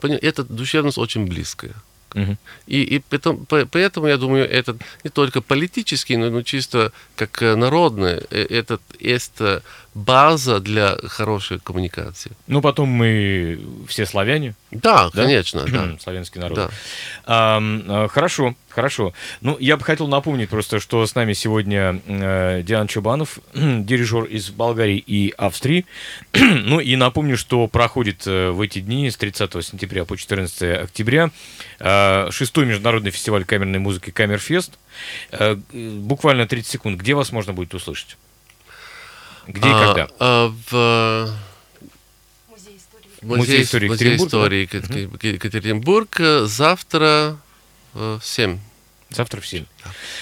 Понял, 0.00 0.18
эта 0.20 0.42
душевность 0.44 0.98
очень 0.98 1.26
близкая. 1.26 1.74
И, 2.66 2.82
и 2.96 2.98
потом- 3.10 3.44
по- 3.46 3.66
поэтому, 3.66 4.06
я 4.06 4.16
думаю, 4.16 4.48
это 4.50 4.76
не 5.04 5.10
только 5.10 5.40
политический, 5.42 6.16
но, 6.16 6.30
но 6.30 6.42
чисто 6.42 6.92
как 7.14 7.42
э, 7.42 7.56
народное, 7.56 8.22
э, 8.30 8.46
это 8.50 8.78
есть 9.00 9.34
э, 9.40 9.60
база 9.96 10.60
для 10.60 10.96
хорошей 11.04 11.58
коммуникации. 11.58 12.32
Ну, 12.46 12.60
потом 12.60 12.90
мы 12.90 13.58
все 13.88 14.04
славяне, 14.04 14.54
Да, 14.70 15.08
Да? 15.12 15.22
конечно, 15.22 15.64
да. 15.66 15.96
славянский 15.98 16.38
народ. 16.38 16.70
да. 17.26 17.58
Э, 17.58 18.08
хорошо, 18.08 18.54
хорошо. 18.68 19.14
Ну, 19.40 19.56
я 19.58 19.78
бы 19.78 19.84
хотел 19.84 20.06
напомнить 20.06 20.50
просто, 20.50 20.80
что 20.80 21.06
с 21.06 21.14
нами 21.14 21.32
сегодня 21.32 22.02
э, 22.06 22.62
Диан 22.62 22.88
Чубанов, 22.88 23.38
дирижер 23.54 24.24
из 24.24 24.50
Болгарии 24.50 24.98
и 24.98 25.32
Австрии. 25.38 25.86
ну, 26.34 26.78
и 26.78 26.94
напомню, 26.96 27.38
что 27.38 27.66
проходит 27.66 28.26
э, 28.26 28.50
в 28.50 28.60
эти 28.60 28.80
дни 28.80 29.10
с 29.10 29.16
30 29.16 29.64
сентября 29.64 30.04
по 30.04 30.16
14 30.16 30.62
октября 30.84 31.30
шестой 31.78 32.66
международный 32.66 33.10
фестиваль 33.10 33.44
камерной 33.44 33.78
музыки 33.78 34.10
Камерфест. 34.10 34.78
Буквально 35.72 36.46
30 36.46 36.70
секунд. 36.70 37.00
Где 37.00 37.14
вас 37.14 37.32
можно 37.32 37.52
будет 37.52 37.74
услышать? 37.74 38.16
Где 39.46 39.68
и 39.68 39.72
А, 39.72 39.86
когда? 39.86 40.08
а, 40.18 40.52
в 40.70 41.30
Музей 43.22 43.62
истории. 43.62 43.88
Музей 43.88 44.10
музее, 44.10 44.16
истории 44.16 44.60
Екатеринбург 45.34 46.20
э, 46.20 46.44
завтра 46.46 47.36
в 47.92 48.20
7. 48.22 48.58
Завтра 49.10 49.40
в 49.40 49.46
7. 49.46 49.64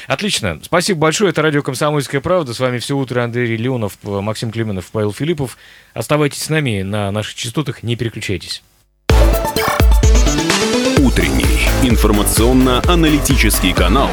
Отлично. 0.06 0.60
Спасибо 0.62 1.00
большое. 1.00 1.30
Это 1.30 1.42
радио 1.42 1.62
«Комсомольская 1.62 2.20
правда». 2.20 2.54
С 2.54 2.60
вами 2.60 2.78
все 2.78 2.96
утро 2.96 3.22
Андрей 3.22 3.56
Леонов, 3.56 3.98
Максим 4.02 4.50
Клименов, 4.50 4.87
Павел 4.92 5.12
Филиппов. 5.12 5.56
Оставайтесь 5.92 6.42
с 6.42 6.48
нами 6.48 6.82
на 6.82 7.10
наших 7.10 7.34
частотах, 7.34 7.82
не 7.82 7.96
переключайтесь. 7.96 8.62
Утренний 10.98 11.68
информационно-аналитический 11.82 13.72
канал 13.74 14.10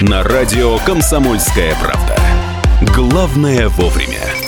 на 0.00 0.22
радио 0.22 0.78
«Комсомольская 0.78 1.74
правда». 1.76 2.16
Главное 2.94 3.68
вовремя. 3.68 4.39